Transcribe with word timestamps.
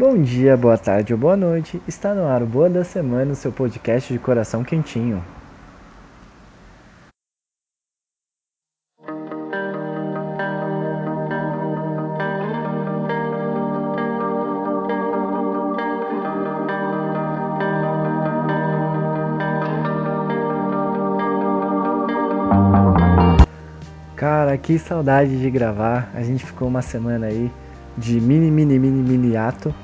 Bom 0.00 0.22
dia, 0.22 0.56
boa 0.56 0.78
tarde 0.78 1.12
ou 1.12 1.18
boa 1.18 1.36
noite. 1.36 1.78
Está 1.86 2.14
no 2.14 2.26
ar 2.26 2.42
o 2.42 2.46
Boa 2.46 2.70
da 2.70 2.82
Semana, 2.82 3.32
o 3.32 3.36
seu 3.36 3.52
podcast 3.52 4.10
de 4.10 4.18
coração 4.18 4.64
quentinho. 4.64 5.22
Cara, 24.16 24.56
que 24.56 24.78
saudade 24.78 25.38
de 25.38 25.50
gravar. 25.50 26.10
A 26.14 26.22
gente 26.22 26.46
ficou 26.46 26.68
uma 26.68 26.80
semana 26.80 27.26
aí 27.26 27.50
de 27.98 28.18
mini, 28.18 28.50
mini, 28.50 28.78
mini, 28.78 29.02
mini 29.02 29.36
ato 29.36 29.74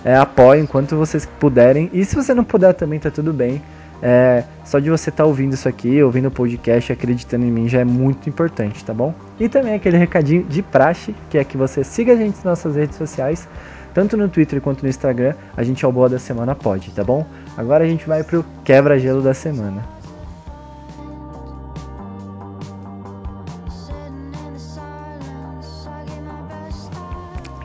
é, 0.04 0.16
apoie 0.16 0.60
enquanto 0.60 0.96
vocês 0.96 1.26
puderem 1.40 1.90
e 1.94 2.04
se 2.06 2.16
você 2.16 2.34
não 2.34 2.44
puder 2.44 2.74
também 2.74 3.00
tá 3.00 3.12
tudo 3.12 3.34
bem. 3.34 3.62
É, 4.02 4.46
só 4.64 4.80
de 4.80 4.90
você 4.90 5.10
estar 5.10 5.24
tá 5.24 5.28
ouvindo 5.28 5.54
isso 5.54 5.68
aqui, 5.68 6.02
ouvindo 6.02 6.30
o 6.30 6.32
podcast, 6.32 6.92
acreditando 6.92 7.46
em 7.46 7.52
mim 7.52 7.68
já 7.68 7.82
é 7.82 7.86
muito 7.86 8.30
importante, 8.30 8.84
tá 8.84 8.94
bom? 8.94 9.14
E 9.38 9.50
também 9.50 9.74
aquele 9.74 9.98
recadinho 9.98 10.44
de 10.44 10.62
praxe, 10.62 11.14
que 11.30 11.38
é 11.38 11.44
que 11.44 11.58
você 11.58 11.84
siga 11.84 12.14
a 12.14 12.16
gente 12.16 12.36
nas 12.36 12.46
nossas 12.46 12.76
redes 12.78 12.96
sociais, 12.96 13.46
tanto 13.94 14.16
no 14.16 14.30
Twitter 14.30 14.62
quanto 14.62 14.84
no 14.84 14.90
Instagram. 14.90 15.34
A 15.58 15.64
gente 15.64 15.84
é 15.84 15.88
o 15.88 15.92
Boa 15.92 16.08
da 16.08 16.18
Semana 16.18 16.56
pode, 16.56 16.92
tá 16.92 17.04
bom? 17.04 17.26
Agora 17.58 17.84
a 17.84 17.88
gente 17.88 18.08
vai 18.08 18.24
pro 18.24 18.46
quebra-gelo 18.64 19.22
da 19.22 19.34
semana. 19.34 19.99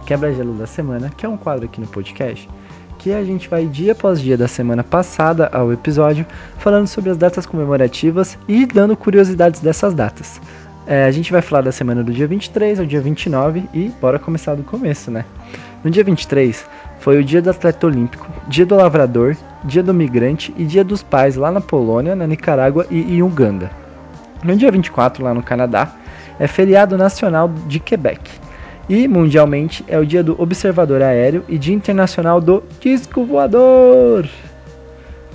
Quebra-Gelo 0.04 0.54
da 0.54 0.66
Semana, 0.66 1.10
que 1.16 1.24
é 1.24 1.28
um 1.28 1.36
quadro 1.36 1.64
aqui 1.64 1.80
no 1.80 1.86
podcast, 1.86 2.48
que 2.98 3.12
a 3.12 3.24
gente 3.24 3.48
vai 3.48 3.66
dia 3.66 3.92
após 3.92 4.20
dia 4.20 4.36
da 4.36 4.48
semana 4.48 4.82
passada 4.82 5.50
ao 5.52 5.72
episódio, 5.72 6.24
falando 6.58 6.86
sobre 6.86 7.10
as 7.10 7.16
datas 7.16 7.46
comemorativas 7.46 8.38
e 8.48 8.64
dando 8.66 8.96
curiosidades 8.96 9.60
dessas 9.60 9.94
datas. 9.94 10.40
É, 10.86 11.04
a 11.04 11.10
gente 11.10 11.32
vai 11.32 11.40
falar 11.40 11.62
da 11.62 11.72
semana 11.72 12.02
do 12.02 12.12
dia 12.12 12.26
23 12.26 12.80
ao 12.80 12.86
dia 12.86 13.00
29 13.00 13.64
e 13.72 13.90
bora 14.00 14.18
começar 14.18 14.54
do 14.54 14.62
começo, 14.62 15.10
né? 15.10 15.24
No 15.82 15.90
dia 15.90 16.04
23 16.04 16.64
foi 16.98 17.18
o 17.18 17.24
dia 17.24 17.42
do 17.42 17.50
atleta 17.50 17.86
olímpico, 17.86 18.26
dia 18.48 18.64
do 18.64 18.74
lavrador, 18.74 19.36
dia 19.64 19.82
do 19.82 19.92
migrante 19.92 20.54
e 20.56 20.64
dia 20.64 20.84
dos 20.84 21.02
pais 21.02 21.36
lá 21.36 21.50
na 21.50 21.60
Polônia, 21.60 22.14
na 22.14 22.26
Nicarágua 22.26 22.86
e 22.90 23.16
em 23.16 23.22
Uganda. 23.22 23.70
No 24.42 24.54
dia 24.56 24.70
24, 24.70 25.24
lá 25.24 25.32
no 25.32 25.42
Canadá, 25.42 25.92
é 26.38 26.46
feriado 26.46 26.98
nacional 26.98 27.50
de 27.66 27.80
Quebec. 27.80 28.43
E 28.88 29.08
mundialmente 29.08 29.82
é 29.88 29.98
o 29.98 30.04
dia 30.04 30.22
do 30.22 30.40
Observador 30.40 31.00
Aéreo 31.00 31.42
e 31.48 31.56
Dia 31.56 31.74
Internacional 31.74 32.38
do 32.38 32.62
Disco 32.80 33.24
Voador. 33.24 34.28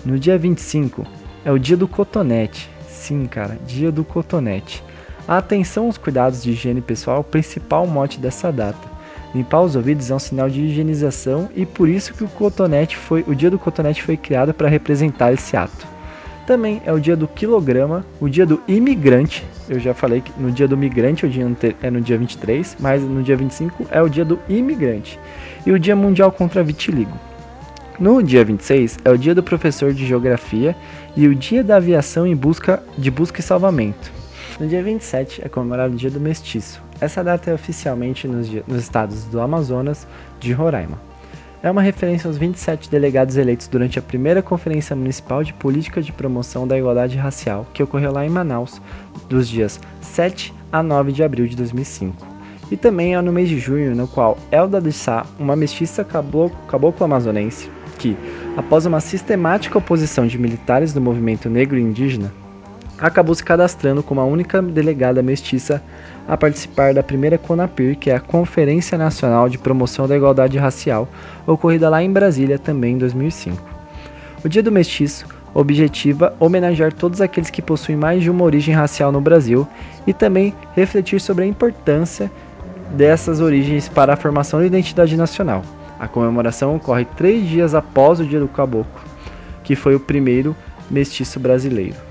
No 0.06 0.20
dia 0.20 0.38
25 0.38 1.06
é 1.44 1.52
o 1.52 1.58
dia 1.58 1.76
do 1.76 1.88
cotonete. 1.88 2.70
Sim, 2.88 3.26
cara, 3.26 3.58
dia 3.66 3.92
do 3.92 4.04
cotonete. 4.04 4.84
A 5.28 5.38
atenção 5.38 5.86
aos 5.86 5.98
cuidados 5.98 6.44
de 6.44 6.52
higiene 6.52 6.80
pessoal 6.80 7.18
é 7.18 7.20
o 7.22 7.24
principal 7.24 7.88
mote 7.88 8.20
dessa 8.20 8.52
data. 8.52 8.88
Limpar 9.34 9.62
os 9.62 9.76
ouvidos 9.76 10.12
é 10.12 10.16
um 10.16 10.20
sinal 10.20 10.48
de 10.48 10.62
higienização 10.62 11.50
e 11.56 11.66
por 11.66 11.90
isso 11.90 12.14
que 12.14 12.24
o 12.24 12.30
cotonete 12.30 12.96
foi, 12.96 13.26
o 13.28 13.34
dia 13.34 13.50
do 13.50 13.58
cotonete 13.58 14.04
foi 14.04 14.16
criado 14.16 14.54
para 14.54 14.70
representar 14.70 15.34
esse 15.34 15.58
ato. 15.58 15.88
Também 16.50 16.82
é 16.84 16.92
o 16.92 17.00
dia 17.00 17.16
do 17.16 17.28
quilograma, 17.28 18.04
o 18.20 18.28
dia 18.28 18.44
do 18.44 18.60
imigrante. 18.68 19.46
Eu 19.70 19.80
já 19.80 19.94
falei 19.94 20.20
que 20.20 20.34
no 20.36 20.52
dia 20.52 20.68
do 20.68 20.76
migrante 20.76 21.24
o 21.24 21.30
dia 21.30 21.46
é 21.80 21.92
no 21.92 22.02
dia 22.02 22.18
23, 22.18 22.76
mas 22.80 23.04
no 23.04 23.22
dia 23.22 23.38
25 23.38 23.86
é 23.92 24.02
o 24.02 24.10
dia 24.10 24.26
do 24.26 24.40
imigrante. 24.50 25.20
E 25.64 25.72
o 25.72 25.78
dia 25.78 25.96
mundial 25.96 26.32
contra 26.32 26.64
vitiligo. 26.64 27.16
No 28.00 28.24
dia 28.24 28.44
26 28.44 28.98
é 29.06 29.12
o 29.12 29.16
dia 29.16 29.36
do 29.36 29.44
professor 29.44 29.94
de 29.94 30.04
geografia 30.08 30.76
e 31.16 31.28
o 31.28 31.36
dia 31.36 31.64
da 31.64 31.76
aviação 31.76 32.26
em 32.26 32.36
busca 32.36 32.82
de 32.98 33.12
busca 33.12 33.42
e 33.42 33.44
salvamento. 33.44 34.12
No 34.60 34.68
dia 34.68 34.82
27 34.82 35.44
é 35.46 35.50
comemorado 35.50 35.94
o 35.94 35.98
dia 35.98 36.10
do 36.10 36.20
mestiço. 36.20 36.82
Essa 37.00 37.24
data 37.24 37.52
é 37.52 37.54
oficialmente 37.54 38.28
nos, 38.28 38.50
nos 38.68 38.82
estados 38.82 39.24
do 39.26 39.40
Amazonas 39.40 40.08
de 40.40 40.52
Roraima 40.52 41.09
é 41.62 41.70
uma 41.70 41.82
referência 41.82 42.28
aos 42.28 42.38
27 42.38 42.90
delegados 42.90 43.36
eleitos 43.36 43.68
durante 43.68 44.00
a 44.00 44.02
primeira 44.02 44.42
Conferência 44.42 44.96
Municipal 44.96 45.44
de 45.44 45.54
Política 45.54 46.02
de 46.02 46.12
Promoção 46.12 46.66
da 46.66 46.78
Igualdade 46.78 47.18
Racial, 47.18 47.68
que 47.74 47.84
ocorreu 47.84 48.14
lá 48.14 48.26
em 48.26 48.30
Manaus, 48.30 48.82
dos 49.28 49.48
dias 49.48 49.80
7 50.02 50.54
a 50.72 50.82
9 50.82 51.12
de 51.12 51.22
abril 51.22 51.48
de 51.48 51.58
2005. 51.58 52.16
E 52.72 52.78
também 52.78 53.16
é 53.16 53.22
no 53.22 53.34
mês 53.34 53.50
de 53.50 53.60
junho, 53.60 53.96
no 53.96 54.08
qual 54.08 54.38
Elda 54.52 54.80
de 54.80 54.94
Sá, 54.94 55.26
uma 55.38 55.56
mestiça 55.56 56.04
caboclo 56.04 57.04
amazonense, 57.04 57.70
que, 57.98 58.16
após 58.56 58.86
uma 58.86 59.02
sistemática 59.02 59.78
oposição 59.78 60.28
de 60.28 60.38
militares 60.38 60.94
do 60.94 61.02
movimento 61.02 61.50
negro 61.50 61.78
e 61.78 61.82
indígena, 61.82 62.32
acabou 62.98 63.34
se 63.36 63.44
cadastrando 63.44 64.04
como 64.04 64.22
a 64.22 64.26
única 64.26 64.62
delegada 64.62 65.22
mestiça 65.22 65.82
a 66.30 66.38
participar 66.38 66.94
da 66.94 67.02
primeira 67.02 67.40
CONAPIR, 67.40 67.98
que 67.98 68.12
é 68.12 68.16
a 68.16 68.20
Conferência 68.20 68.96
Nacional 69.00 69.50
de 69.50 69.58
Promoção 69.58 70.08
da 70.08 70.16
Igualdade 70.16 70.60
Racial, 70.60 71.10
ocorrida 71.48 71.90
lá 71.90 72.04
em 72.04 72.14
Brasília 72.14 72.60
também 72.60 72.94
em 72.94 72.98
2005. 73.00 73.58
O 74.46 74.48
Dia 74.48 74.62
do 74.62 74.72
Mestiço 74.72 75.26
objetiva 75.56 76.36
homenagear 76.40 76.94
todos 76.94 77.20
aqueles 77.20 77.50
que 77.50 77.64
possuem 77.64 77.98
mais 77.98 78.22
de 78.22 78.30
uma 78.30 78.44
origem 78.44 78.76
racial 78.76 79.12
no 79.12 79.20
Brasil 79.20 79.68
e 80.06 80.14
também 80.14 80.54
refletir 80.76 81.20
sobre 81.20 81.44
a 81.44 81.48
importância 81.48 82.32
dessas 82.92 83.42
origens 83.42 83.90
para 83.90 84.14
a 84.14 84.18
formação 84.18 84.60
da 84.60 84.68
identidade 84.68 85.18
nacional. 85.18 85.64
A 86.00 86.08
comemoração 86.08 86.76
ocorre 86.76 87.06
três 87.06 87.48
dias 87.48 87.74
após 87.74 88.20
o 88.20 88.26
Dia 88.26 88.40
do 88.40 88.48
Caboclo, 88.48 89.02
que 89.64 89.76
foi 89.76 89.96
o 89.96 90.00
primeiro 90.00 90.56
mestiço 90.92 91.40
brasileiro. 91.40 92.09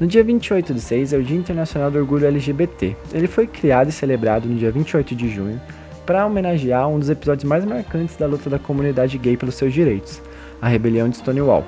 No 0.00 0.06
dia 0.06 0.22
28 0.22 0.74
de 0.74 0.80
6 0.80 1.12
é 1.12 1.16
o 1.18 1.22
Dia 1.24 1.36
Internacional 1.36 1.90
do 1.90 1.98
Orgulho 1.98 2.24
LGBT. 2.24 2.96
Ele 3.12 3.26
foi 3.26 3.48
criado 3.48 3.88
e 3.88 3.92
celebrado 3.92 4.48
no 4.48 4.54
dia 4.54 4.70
28 4.70 5.12
de 5.12 5.28
junho 5.28 5.60
para 6.06 6.24
homenagear 6.24 6.88
um 6.88 7.00
dos 7.00 7.10
episódios 7.10 7.42
mais 7.42 7.64
marcantes 7.64 8.16
da 8.16 8.24
luta 8.24 8.48
da 8.48 8.60
comunidade 8.60 9.18
gay 9.18 9.36
pelos 9.36 9.56
seus 9.56 9.74
direitos, 9.74 10.22
a 10.62 10.68
rebelião 10.68 11.08
de 11.08 11.16
Stonewall. 11.16 11.64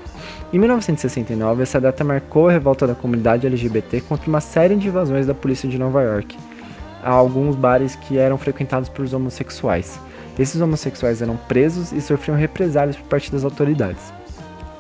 Em 0.53 0.61
1969, 0.61 1.65
essa 1.65 1.81
data 1.81 2.05
marcou 2.05 2.49
a 2.49 2.53
revolta 2.53 2.87
da 2.87 2.95
comunidade 2.95 3.49
LGBT 3.49 4.01
contra 4.03 4.29
uma 4.29 4.41
série 4.41 4.77
de 4.77 4.87
invasões 4.87 5.27
da 5.27 5.35
polícia 5.35 5.69
de 5.69 5.77
Nova 5.77 6.01
York 6.01 6.39
a 7.03 7.11
alguns 7.11 7.57
bares 7.57 7.97
que 7.97 8.17
eram 8.17 8.39
frequentados 8.39 8.89
por 8.89 9.13
homossexuais. 9.13 9.99
Esses 10.39 10.61
homossexuais 10.61 11.21
eram 11.21 11.37
presos 11.49 11.91
e 11.91 12.01
sofriam 12.01 12.39
represálias 12.39 12.97
por 12.97 13.09
parte 13.09 13.33
das 13.33 13.43
autoridades. 13.43 14.13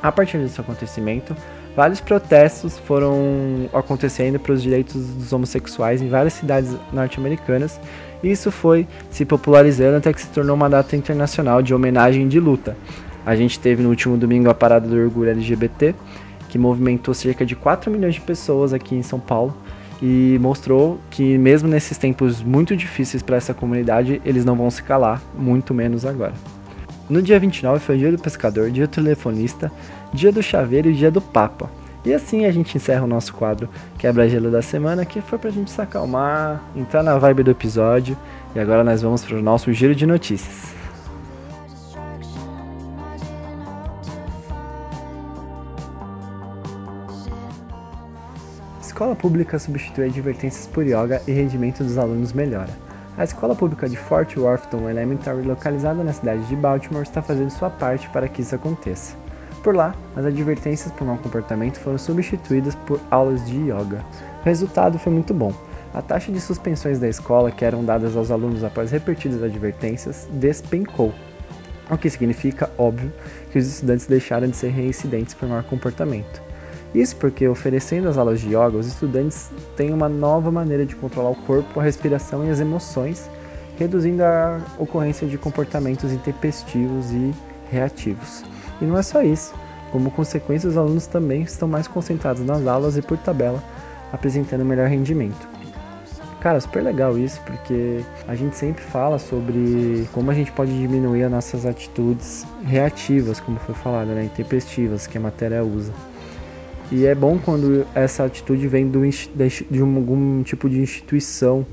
A 0.02 0.12
partir 0.12 0.38
desse 0.38 0.60
acontecimento, 0.60 1.34
vários 1.80 1.98
protestos 1.98 2.76
foram 2.80 3.66
acontecendo 3.72 4.38
para 4.38 4.52
os 4.52 4.62
direitos 4.62 5.02
dos 5.14 5.32
homossexuais 5.32 6.02
em 6.02 6.10
várias 6.10 6.34
cidades 6.34 6.76
norte-americanas, 6.92 7.80
e 8.22 8.30
isso 8.30 8.52
foi 8.52 8.86
se 9.10 9.24
popularizando 9.24 9.96
até 9.96 10.12
que 10.12 10.20
se 10.20 10.28
tornou 10.28 10.54
uma 10.54 10.68
data 10.68 10.94
internacional 10.94 11.62
de 11.62 11.72
homenagem 11.72 12.28
de 12.28 12.38
luta. 12.38 12.76
A 13.24 13.34
gente 13.34 13.58
teve 13.58 13.82
no 13.82 13.88
último 13.88 14.18
domingo 14.18 14.50
a 14.50 14.54
Parada 14.54 14.86
do 14.86 14.94
Orgulho 14.94 15.30
LGBT, 15.30 15.94
que 16.50 16.58
movimentou 16.58 17.14
cerca 17.14 17.46
de 17.46 17.56
4 17.56 17.90
milhões 17.90 18.16
de 18.16 18.20
pessoas 18.20 18.74
aqui 18.74 18.94
em 18.94 19.02
São 19.02 19.18
Paulo 19.18 19.56
e 20.02 20.38
mostrou 20.38 21.00
que 21.10 21.38
mesmo 21.38 21.66
nesses 21.66 21.96
tempos 21.96 22.42
muito 22.42 22.76
difíceis 22.76 23.22
para 23.22 23.38
essa 23.38 23.54
comunidade, 23.54 24.20
eles 24.22 24.44
não 24.44 24.54
vão 24.54 24.70
se 24.70 24.82
calar, 24.82 25.22
muito 25.34 25.72
menos 25.72 26.04
agora. 26.04 26.34
No 27.10 27.20
dia 27.20 27.40
29 27.40 27.80
foi 27.80 27.96
o 27.96 27.98
dia 27.98 28.12
do 28.12 28.22
pescador, 28.22 28.70
dia 28.70 28.86
do 28.86 28.90
telefonista, 28.90 29.72
dia 30.14 30.30
do 30.30 30.40
chaveiro 30.40 30.88
e 30.88 30.94
dia 30.94 31.10
do 31.10 31.20
papa. 31.20 31.68
E 32.04 32.14
assim 32.14 32.46
a 32.46 32.52
gente 32.52 32.76
encerra 32.76 33.02
o 33.02 33.06
nosso 33.08 33.34
quadro 33.34 33.68
Quebra-Gelo 33.98 34.48
da 34.48 34.62
semana, 34.62 35.04
que 35.04 35.20
foi 35.20 35.36
pra 35.36 35.50
gente 35.50 35.72
se 35.72 35.82
acalmar, 35.82 36.62
entrar 36.76 37.02
na 37.02 37.18
vibe 37.18 37.42
do 37.42 37.50
episódio. 37.50 38.16
E 38.54 38.60
agora 38.60 38.84
nós 38.84 39.02
vamos 39.02 39.24
para 39.24 39.36
o 39.36 39.42
nosso 39.42 39.72
giro 39.72 39.92
de 39.92 40.06
notícias. 40.06 40.72
Escola 48.80 49.16
pública 49.16 49.58
substitui 49.58 50.04
advertências 50.04 50.68
por 50.68 50.86
yoga 50.86 51.20
e 51.26 51.32
rendimento 51.32 51.82
dos 51.82 51.98
alunos 51.98 52.32
melhora. 52.32 52.89
A 53.16 53.24
escola 53.24 53.54
pública 53.54 53.88
de 53.88 53.96
Fort 53.96 54.36
Worthington 54.36 54.88
Elementary, 54.88 55.42
localizada 55.42 56.02
na 56.02 56.12
cidade 56.12 56.46
de 56.46 56.56
Baltimore, 56.56 57.02
está 57.02 57.20
fazendo 57.20 57.50
sua 57.50 57.68
parte 57.68 58.08
para 58.10 58.28
que 58.28 58.40
isso 58.40 58.54
aconteça. 58.54 59.16
Por 59.62 59.74
lá, 59.74 59.94
as 60.16 60.24
advertências 60.24 60.92
por 60.92 61.06
mau 61.06 61.18
comportamento 61.18 61.78
foram 61.78 61.98
substituídas 61.98 62.74
por 62.74 62.98
aulas 63.10 63.44
de 63.44 63.56
yoga. 63.56 64.02
O 64.40 64.44
resultado 64.44 64.98
foi 64.98 65.12
muito 65.12 65.34
bom. 65.34 65.52
A 65.92 66.00
taxa 66.00 66.30
de 66.32 66.40
suspensões 66.40 66.98
da 66.98 67.08
escola, 67.08 67.50
que 67.50 67.64
eram 67.64 67.84
dadas 67.84 68.16
aos 68.16 68.30
alunos 68.30 68.64
após 68.64 68.90
repetidas 68.90 69.42
advertências, 69.42 70.28
despencou. 70.32 71.12
O 71.90 71.98
que 71.98 72.08
significa, 72.08 72.70
óbvio, 72.78 73.12
que 73.50 73.58
os 73.58 73.66
estudantes 73.66 74.06
deixaram 74.06 74.48
de 74.48 74.56
ser 74.56 74.68
reincidentes 74.68 75.34
por 75.34 75.48
mau 75.48 75.62
comportamento. 75.64 76.40
Isso 76.94 77.16
porque, 77.16 77.46
oferecendo 77.46 78.08
as 78.08 78.18
aulas 78.18 78.40
de 78.40 78.48
yoga, 78.48 78.76
os 78.76 78.86
estudantes 78.86 79.50
têm 79.76 79.92
uma 79.92 80.08
nova 80.08 80.50
maneira 80.50 80.84
de 80.84 80.96
controlar 80.96 81.30
o 81.30 81.36
corpo, 81.36 81.78
a 81.78 81.82
respiração 81.82 82.44
e 82.44 82.50
as 82.50 82.58
emoções, 82.58 83.30
reduzindo 83.78 84.22
a 84.24 84.60
ocorrência 84.78 85.26
de 85.26 85.38
comportamentos 85.38 86.12
intempestivos 86.12 87.12
e 87.12 87.32
reativos. 87.70 88.44
E 88.80 88.84
não 88.84 88.98
é 88.98 89.02
só 89.02 89.22
isso, 89.22 89.54
como 89.92 90.10
consequência, 90.10 90.68
os 90.68 90.76
alunos 90.76 91.06
também 91.06 91.42
estão 91.42 91.68
mais 91.68 91.88
concentrados 91.88 92.44
nas 92.44 92.66
aulas 92.66 92.96
e, 92.96 93.02
por 93.02 93.18
tabela, 93.18 93.62
apresentando 94.12 94.64
melhor 94.64 94.88
rendimento. 94.88 95.48
Cara, 96.40 96.58
super 96.58 96.82
legal 96.82 97.18
isso, 97.18 97.40
porque 97.42 98.00
a 98.26 98.34
gente 98.34 98.56
sempre 98.56 98.82
fala 98.82 99.18
sobre 99.18 100.08
como 100.12 100.30
a 100.30 100.34
gente 100.34 100.50
pode 100.52 100.76
diminuir 100.76 101.24
as 101.24 101.30
nossas 101.30 101.66
atitudes 101.66 102.46
reativas, 102.64 103.40
como 103.40 103.58
foi 103.58 103.74
falado, 103.74 104.08
né, 104.08 104.24
intempestivas, 104.24 105.06
que 105.06 105.18
a 105.18 105.20
matéria 105.20 105.62
usa. 105.62 105.92
E 106.92 107.06
é 107.06 107.14
bom 107.14 107.38
quando 107.38 107.86
essa 107.94 108.24
atitude 108.24 108.66
vem 108.66 108.88
do, 108.88 109.00
de 109.06 109.80
algum 109.80 110.42
tipo 110.42 110.68
de 110.68 110.80
instituição, 110.80 111.64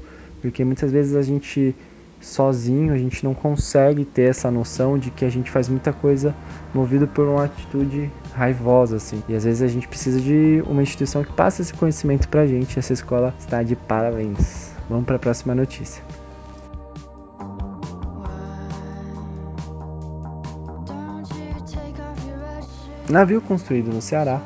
porque 0.42 0.64
muitas 0.64 0.92
vezes 0.92 1.16
a 1.16 1.24
gente 1.24 1.75
sozinho 2.19 2.94
a 2.94 2.98
gente 2.98 3.24
não 3.24 3.34
consegue 3.34 4.04
ter 4.04 4.24
essa 4.24 4.50
noção 4.50 4.98
de 4.98 5.12
que 5.12 5.24
a 5.24 5.30
gente 5.30 5.52
faz 5.52 5.69
muita 5.69 5.94
coisa 5.94 6.36
movido 6.74 7.08
por 7.08 7.28
uma 7.28 7.46
atitude 7.46 8.12
raivosa 8.34 8.98
assim. 8.98 9.24
E 9.28 9.36
às 9.36 9.44
vezes 9.44 9.62
a 9.64 9.68
gente 9.68 9.88
precisa 9.88 10.19
de 10.19 10.64
uma 10.68 10.84
instituição 10.84 11.24
que 11.24 11.34
passe 11.34 11.64
esse 11.64 11.74
conhecimento 11.74 12.28
pra 12.30 12.46
gente. 12.46 12.78
Essa 12.78 12.94
escola 12.94 13.34
está 13.40 13.64
de 13.64 13.75
parabéns. 13.75 14.72
Vamos 14.88 15.06
para 15.06 15.16
a 15.16 15.19
próxima 15.19 15.56
notícia. 15.56 16.04
Navio 23.10 23.42
construído 23.42 23.92
no 23.92 24.02
Ceará 24.02 24.42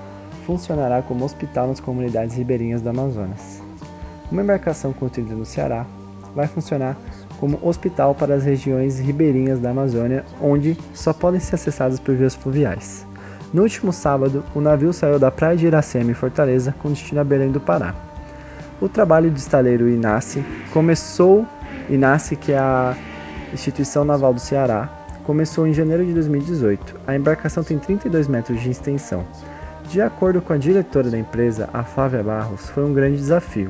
funcionará 0.51 1.01
como 1.01 1.23
hospital 1.23 1.67
nas 1.67 1.79
comunidades 1.79 2.35
ribeirinhas 2.35 2.81
do 2.81 2.89
Amazonas. 2.89 3.61
Uma 4.29 4.41
embarcação 4.41 4.91
construída 4.91 5.33
no 5.33 5.45
Ceará 5.45 5.85
vai 6.35 6.45
funcionar 6.45 6.97
como 7.39 7.57
hospital 7.61 8.13
para 8.13 8.35
as 8.35 8.43
regiões 8.43 8.99
ribeirinhas 8.99 9.59
da 9.59 9.69
Amazônia, 9.71 10.25
onde 10.41 10.77
só 10.93 11.13
podem 11.13 11.39
ser 11.39 11.55
acessadas 11.55 11.99
por 11.99 12.15
vias 12.15 12.35
fluviais. 12.35 13.07
No 13.53 13.63
último 13.63 13.93
sábado, 13.93 14.43
o 14.53 14.59
navio 14.59 14.91
saiu 14.91 15.17
da 15.17 15.31
praia 15.31 15.55
de 15.55 15.67
Iracema, 15.67 16.11
em 16.11 16.13
Fortaleza, 16.13 16.75
com 16.79 16.89
destino 16.89 17.21
a 17.21 17.23
Belém 17.23 17.51
do 17.51 17.59
Pará. 17.59 17.95
O 18.81 18.89
trabalho 18.89 19.31
do 19.31 19.37
estaleiro 19.37 19.89
INASE 19.89 20.43
começou, 20.73 21.45
INASE, 21.89 22.35
que 22.35 22.51
é 22.51 22.57
a 22.57 22.95
instituição 23.53 24.03
naval 24.03 24.33
do 24.33 24.39
Ceará, 24.39 24.89
começou 25.23 25.65
em 25.65 25.73
janeiro 25.73 26.05
de 26.05 26.13
2018. 26.13 26.99
A 27.07 27.15
embarcação 27.15 27.63
tem 27.63 27.79
32 27.79 28.27
metros 28.27 28.59
de 28.59 28.69
extensão. 28.69 29.25
De 29.91 30.01
acordo 30.01 30.41
com 30.41 30.53
a 30.53 30.57
diretora 30.57 31.09
da 31.09 31.17
empresa, 31.17 31.69
a 31.73 31.83
Flávia 31.83 32.23
Barros, 32.23 32.69
foi 32.69 32.85
um 32.85 32.93
grande 32.93 33.17
desafio. 33.17 33.69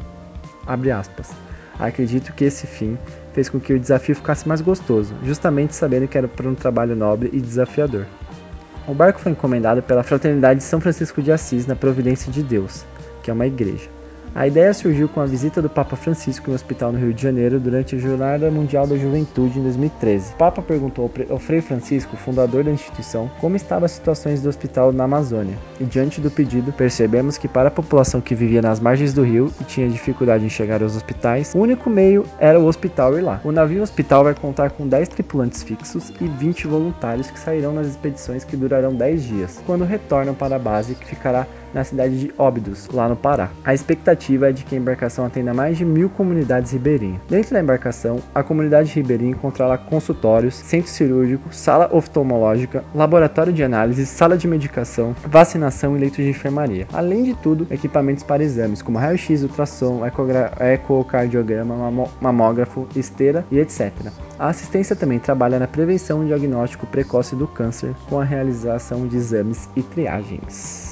Acredito 1.80 2.32
que 2.34 2.46
esse 2.46 2.68
fim 2.68 2.96
fez 3.34 3.50
com 3.50 3.60
que 3.60 3.74
o 3.74 3.80
desafio 3.80 4.16
ficasse 4.16 4.48
mais 4.48 4.62
gostoso, 4.62 5.16
justamente 5.24 5.76
sabendo 5.76 6.08
que 6.08 6.16
era 6.16 6.28
para 6.28 6.48
um 6.48 6.54
trabalho 6.54 6.96
nobre 6.96 7.32
e 7.34 7.42
desafiador. 7.42 8.06
O 8.88 8.94
barco 8.94 9.20
foi 9.20 9.32
encomendado 9.32 9.82
pela 9.82 10.04
Fraternidade 10.04 10.60
de 10.60 10.64
São 10.64 10.80
Francisco 10.80 11.24
de 11.24 11.32
Assis 11.32 11.66
na 11.66 11.76
Providência 11.76 12.32
de 12.32 12.44
Deus, 12.44 12.86
que 13.24 13.32
é 13.32 13.34
uma 13.34 13.48
igreja. 13.48 13.90
A 14.34 14.48
ideia 14.48 14.74
surgiu 14.74 15.10
com 15.10 15.20
a 15.20 15.26
visita 15.26 15.62
do 15.62 15.70
Papa 15.70 15.98
Francisco 15.98 16.50
em 16.50 16.54
um 16.54 16.56
hospital 16.56 16.94
no 16.94 17.00
Rio 17.00 17.14
de 17.14 17.22
Janeiro 17.22 17.60
durante 17.60 17.98
a 17.98 18.00
Jornada 18.00 18.50
Mundial 18.50 18.88
da 18.88 18.96
Juventude 18.96 19.60
em 19.60 19.64
2013. 19.64 20.32
O 20.34 20.38
Papa 20.38 20.62
perguntou 20.62 21.12
ao 21.30 21.38
Frei 21.38 21.60
Francisco, 21.60 22.16
fundador 22.16 22.64
da 22.64 22.72
instituição, 22.72 23.30
como 23.42 23.58
estavam 23.58 23.86
as 23.86 23.92
situações 23.92 24.42
do 24.42 24.48
hospital 24.48 24.94
na 24.94 25.04
Amazônia. 25.04 25.58
E 25.82 25.84
diante 25.84 26.22
do 26.22 26.32
pedido, 26.32 26.72
percebemos 26.72 27.38
que 27.38 27.46
para 27.46 27.68
a 27.68 27.72
população 27.72 28.22
que 28.22 28.34
vivia 28.34 28.62
nas 28.62 28.80
margens 28.80 29.14
do 29.14 29.22
rio 29.22 29.52
e 29.60 29.66
tinha 29.66 29.90
dificuldade 29.90 30.46
em 30.46 30.50
chegar 30.50 30.82
aos 30.82 30.96
hospitais, 30.96 31.54
o 31.54 31.58
único 31.58 31.90
meio 31.90 32.26
era 32.40 32.58
o 32.58 32.68
hospital 32.68 33.18
ir 33.18 33.22
lá. 33.22 33.42
O 33.44 33.52
navio 33.52 33.84
hospital 33.84 34.24
vai 34.24 34.34
contar 34.34 34.72
com 34.72 34.88
10 34.88 35.10
tripulantes 35.10 35.62
fixos 35.62 36.10
e 36.22 36.26
20 36.26 36.68
voluntários 36.68 37.30
que 37.30 37.38
sairão 37.38 37.74
nas 37.74 37.88
expedições 37.88 38.46
que 38.46 38.56
durarão 38.56 38.96
10 38.96 39.24
dias, 39.24 39.62
quando 39.66 39.84
retornam 39.84 40.34
para 40.34 40.56
a 40.56 40.60
base 40.60 40.96
que 40.96 41.06
ficará 41.06 41.46
na 41.74 41.84
cidade 41.84 42.20
de 42.20 42.34
Óbidos, 42.38 42.88
lá 42.92 43.08
no 43.08 43.16
Pará. 43.16 43.50
A 43.64 43.74
expectativa 43.74 44.50
é 44.50 44.52
de 44.52 44.64
que 44.64 44.76
a 44.76 44.78
embarcação 44.78 45.26
atenda 45.26 45.54
mais 45.54 45.78
de 45.78 45.86
mil 45.86 46.10
comunidades 46.10 46.72
ribeirinhas. 46.72 47.22
Dentro 47.30 47.54
da 47.54 47.62
embarcação, 47.62 48.20
a 48.34 48.44
comunidade 48.44 48.94
ribeirinha 48.94 49.32
encontrará 49.32 49.78
consultórios, 49.78 50.56
centro 50.56 50.90
cirúrgico, 50.90 51.54
sala 51.54 51.90
oftalmológica, 51.94 52.84
laboratório 52.94 53.54
de 53.54 53.64
análise, 53.64 54.06
sala 54.06 54.38
de 54.38 54.48
medicação, 54.48 55.16
vacinação 55.26 55.96
e 55.96 56.00
leitos 56.00 56.24
de 56.24 56.30
enfermaria. 56.30 56.88
Além 56.94 57.24
de 57.24 57.34
tudo, 57.36 57.68
equipamentos 57.70 58.24
para 58.24 58.44
exames 58.44 58.82
como 58.82 58.98
raio-x, 58.98 59.44
ultrassom, 59.44 60.02
ecocardiograma, 60.60 62.10
mamógrafo, 62.20 62.88
esteira 62.96 63.46
e 63.52 63.60
etc. 63.60 63.92
A 64.38 64.50
assistência 64.50 64.96
também 64.96 65.20
trabalha 65.20 65.60
na 65.60 65.68
prevenção 65.68 66.24
e 66.24 66.28
diagnóstico 66.28 66.88
precoce 66.88 67.36
do 67.36 67.48
câncer 67.48 67.94
com 68.10 68.20
a 68.20 68.24
realização 68.24 69.08
de 69.08 69.16
exames 69.16 69.70
e 69.76 69.84
triagens. 69.84 70.91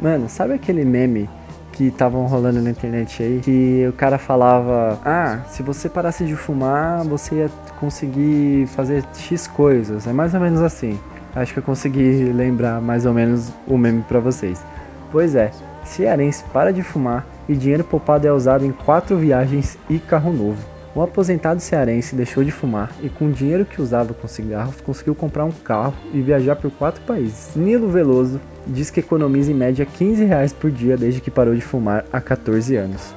Mano, 0.00 0.28
sabe 0.28 0.54
aquele 0.54 0.84
meme 0.84 1.28
que 1.72 1.84
estavam 1.84 2.26
rolando 2.26 2.60
na 2.60 2.70
internet 2.70 3.22
aí, 3.22 3.40
que 3.40 3.86
o 3.88 3.92
cara 3.92 4.18
falava: 4.18 4.98
"Ah, 5.04 5.40
se 5.48 5.62
você 5.62 5.88
parasse 5.88 6.24
de 6.24 6.34
fumar, 6.34 7.04
você 7.04 7.34
ia 7.36 7.50
conseguir 7.78 8.66
fazer 8.68 9.04
X 9.14 9.46
coisas". 9.46 10.06
É 10.06 10.12
mais 10.12 10.32
ou 10.32 10.40
menos 10.40 10.62
assim. 10.62 10.98
Acho 11.34 11.52
que 11.52 11.58
eu 11.58 11.62
consegui 11.62 12.32
lembrar 12.32 12.80
mais 12.80 13.06
ou 13.06 13.12
menos 13.12 13.52
o 13.66 13.76
meme 13.76 14.02
para 14.02 14.18
vocês. 14.18 14.64
Pois 15.12 15.34
é, 15.34 15.50
cearense 15.84 16.44
para 16.52 16.72
de 16.72 16.82
fumar 16.82 17.26
e 17.48 17.54
dinheiro 17.54 17.84
poupado 17.84 18.26
é 18.26 18.32
usado 18.32 18.64
em 18.64 18.72
quatro 18.72 19.16
viagens 19.16 19.78
e 19.88 19.98
carro 19.98 20.32
novo. 20.32 20.58
O 20.94 21.02
aposentado 21.02 21.60
cearense 21.60 22.16
deixou 22.16 22.42
de 22.42 22.50
fumar 22.50 22.90
e, 23.00 23.08
com 23.08 23.26
o 23.26 23.32
dinheiro 23.32 23.64
que 23.64 23.80
usava 23.80 24.12
com 24.12 24.26
cigarros, 24.26 24.80
conseguiu 24.80 25.14
comprar 25.14 25.44
um 25.44 25.52
carro 25.52 25.94
e 26.12 26.20
viajar 26.20 26.56
por 26.56 26.70
quatro 26.72 27.00
países. 27.02 27.54
Nilo 27.54 27.88
Veloso 27.88 28.40
diz 28.66 28.90
que 28.90 29.00
economiza 29.00 29.52
em 29.52 29.54
média 29.54 29.86
15 29.86 30.24
reais 30.24 30.52
por 30.52 30.70
dia 30.70 30.96
desde 30.96 31.20
que 31.20 31.30
parou 31.30 31.54
de 31.54 31.60
fumar 31.60 32.04
há 32.12 32.20
14 32.20 32.76
anos. 32.76 33.14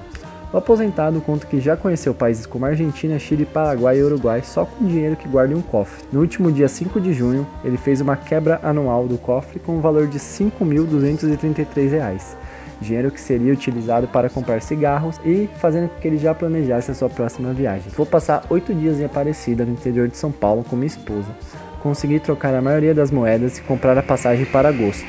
O 0.52 0.58
aposentado 0.58 1.20
conta 1.20 1.48
que 1.48 1.60
já 1.60 1.76
conheceu 1.76 2.14
países 2.14 2.46
como 2.46 2.66
Argentina, 2.66 3.18
Chile, 3.18 3.44
Paraguai 3.44 3.98
e 3.98 4.04
Uruguai 4.04 4.44
só 4.44 4.66
com 4.66 4.86
o 4.86 4.88
dinheiro 4.88 5.16
que 5.16 5.28
guarda 5.28 5.54
em 5.54 5.58
um 5.58 5.62
cofre. 5.62 6.06
No 6.12 6.20
último 6.20 6.52
dia 6.52 6.68
5 6.68 7.02
de 7.02 7.12
junho, 7.12 7.48
ele 7.64 7.76
fez 7.76 8.02
uma 8.02 8.16
quebra 8.16 8.60
anual 8.62 9.08
do 9.08 9.18
cofre 9.18 9.60
com 9.60 9.78
um 9.78 9.82
valor 9.82 10.08
de 10.08 10.20
R$ 10.20 10.24
5.233 10.24 12.44
dinheiro 12.84 13.10
que 13.10 13.20
seria 13.20 13.54
utilizado 13.54 14.08
para 14.08 14.30
comprar 14.30 14.62
cigarros 14.62 15.20
e 15.26 15.50
fazendo 15.58 15.90
com 15.90 16.00
que 16.00 16.08
ele 16.08 16.18
já 16.18 16.36
planejasse 16.36 16.92
a 16.92 16.94
sua 16.94 17.10
próxima 17.10 17.54
viagem. 17.54 17.92
Vou 17.96 18.06
passar 18.06 18.46
oito 18.50 18.74
dias 18.74 19.00
em 19.00 19.06
Aparecida, 19.06 19.66
no 19.66 19.72
interior 19.72 20.08
de 20.08 20.18
São 20.18 20.32
Paulo, 20.32 20.64
com 20.64 20.76
minha 20.76 20.88
esposa. 20.88 21.36
Consegui 21.82 22.20
trocar 22.20 22.54
a 22.54 22.62
maioria 22.62 22.94
das 22.94 23.12
moedas 23.12 23.58
e 23.58 23.62
comprar 23.62 23.98
a 23.98 24.04
passagem 24.04 24.46
para 24.46 24.70
agosto. 24.70 25.06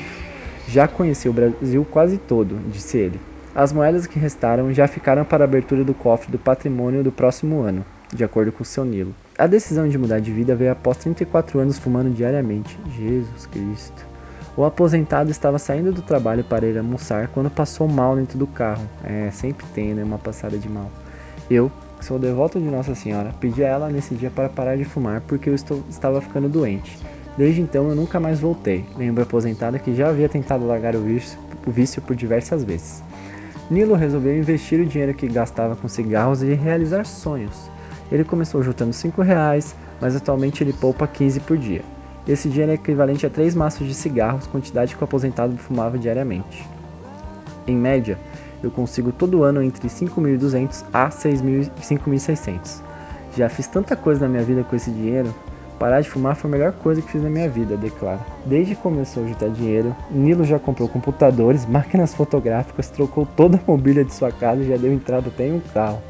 Já 0.67 0.87
conheci 0.87 1.29
o 1.29 1.33
Brasil 1.33 1.85
quase 1.89 2.17
todo, 2.17 2.59
disse 2.71 2.97
ele. 2.97 3.19
As 3.53 3.71
moedas 3.71 4.05
que 4.05 4.19
restaram 4.19 4.73
já 4.73 4.87
ficaram 4.87 5.23
para 5.23 5.43
a 5.43 5.47
abertura 5.47 5.83
do 5.83 5.93
cofre 5.93 6.31
do 6.31 6.37
patrimônio 6.37 7.03
do 7.03 7.11
próximo 7.11 7.61
ano, 7.61 7.85
de 8.13 8.23
acordo 8.23 8.51
com 8.51 8.63
o 8.63 8.65
seu 8.65 8.83
Nilo. 8.83 9.15
A 9.37 9.47
decisão 9.47 9.87
de 9.87 9.97
mudar 9.97 10.19
de 10.19 10.31
vida 10.31 10.55
veio 10.55 10.71
após 10.71 10.97
34 10.97 11.59
anos 11.59 11.77
fumando 11.77 12.09
diariamente. 12.09 12.77
Jesus 12.97 13.45
Cristo. 13.45 14.05
O 14.57 14.63
aposentado 14.63 15.29
estava 15.29 15.59
saindo 15.59 15.91
do 15.91 16.01
trabalho 16.01 16.43
para 16.43 16.65
ir 16.65 16.77
almoçar 16.77 17.27
quando 17.27 17.49
passou 17.49 17.87
mal 17.87 18.15
dentro 18.15 18.37
do 18.37 18.47
carro. 18.47 18.87
É, 19.03 19.29
sempre 19.31 19.65
tem, 19.73 19.93
né? 19.93 20.03
Uma 20.03 20.17
passada 20.17 20.57
de 20.57 20.69
mal. 20.69 20.89
Eu, 21.49 21.71
que 21.99 22.05
sou 22.05 22.17
devoto 22.17 22.59
de 22.59 22.65
Nossa 22.65 22.95
Senhora, 22.95 23.33
pedi 23.39 23.63
a 23.63 23.67
ela 23.67 23.89
nesse 23.89 24.15
dia 24.15 24.29
para 24.29 24.49
parar 24.49 24.77
de 24.77 24.85
fumar 24.85 25.21
porque 25.21 25.49
eu 25.49 25.55
estou, 25.55 25.83
estava 25.89 26.21
ficando 26.21 26.47
doente. 26.47 26.97
Desde 27.37 27.61
então 27.61 27.89
eu 27.89 27.95
nunca 27.95 28.19
mais 28.19 28.39
voltei. 28.39 28.85
Lembro 28.97 29.23
aposentada 29.23 29.77
que 29.77 29.93
já 29.93 30.09
havia 30.09 30.29
tentado 30.29 30.65
largar 30.65 30.95
o 30.95 31.01
vício, 31.01 31.37
o 31.67 31.71
vício 31.71 32.01
por 32.01 32.15
diversas 32.15 32.63
vezes. 32.63 33.03
Nilo 33.69 33.95
resolveu 33.95 34.37
investir 34.37 34.79
o 34.79 34.85
dinheiro 34.85 35.13
que 35.13 35.27
gastava 35.27 35.75
com 35.75 35.87
cigarros 35.87 36.41
e 36.43 36.53
realizar 36.53 37.05
sonhos. 37.05 37.69
Ele 38.11 38.23
começou 38.23 38.61
juntando 38.61 38.93
5 38.93 39.21
reais, 39.21 39.75
mas 39.99 40.15
atualmente 40.15 40.63
ele 40.63 40.71
poupa 40.71 41.07
15 41.07 41.39
por 41.41 41.57
dia. 41.57 41.81
Esse 42.27 42.47
dinheiro 42.47 42.71
é 42.71 42.75
equivalente 42.75 43.25
a 43.25 43.29
3 43.29 43.55
maços 43.55 43.87
de 43.87 43.93
cigarros, 43.93 44.47
quantidade 44.47 44.95
que 44.95 45.01
o 45.01 45.05
aposentado 45.05 45.57
fumava 45.57 45.97
diariamente. 45.97 46.65
Em 47.67 47.75
média, 47.75 48.17
eu 48.63 48.71
consigo 48.71 49.11
todo 49.11 49.43
ano 49.43 49.61
entre 49.61 49.87
5.200 49.87 50.85
a 50.93 51.09
5.600. 51.09 52.81
Já 53.35 53.49
fiz 53.49 53.67
tanta 53.67 53.95
coisa 53.95 54.21
na 54.21 54.29
minha 54.29 54.43
vida 54.43 54.63
com 54.63 54.75
esse 54.75 54.91
dinheiro, 54.91 55.33
parar 55.75 56.01
de 56.01 56.09
fumar 56.09 56.35
foi 56.35 56.49
a 56.49 56.51
melhor 56.51 56.71
coisa 56.73 57.01
que 57.01 57.11
fiz 57.11 57.21
na 57.21 57.29
minha 57.29 57.49
vida, 57.49 57.77
declara. 57.77 58.19
Desde 58.45 58.75
que 58.75 58.81
começou 58.81 59.23
a 59.23 59.27
juntar 59.27 59.49
dinheiro, 59.49 59.95
Nilo 60.09 60.43
já 60.43 60.57
comprou 60.57 60.87
computadores, 60.89 61.65
máquinas 61.69 62.13
fotográficas, 62.13 62.89
trocou 62.89 63.25
toda 63.25 63.57
a 63.57 63.71
mobília 63.71 64.03
de 64.03 64.13
sua 64.13 64.31
casa 64.31 64.61
e 64.61 64.67
já 64.67 64.77
deu 64.77 64.93
entrada 64.93 65.27
até 65.27 65.47
em 65.47 65.53
um 65.53 65.59
carro. 65.73 66.01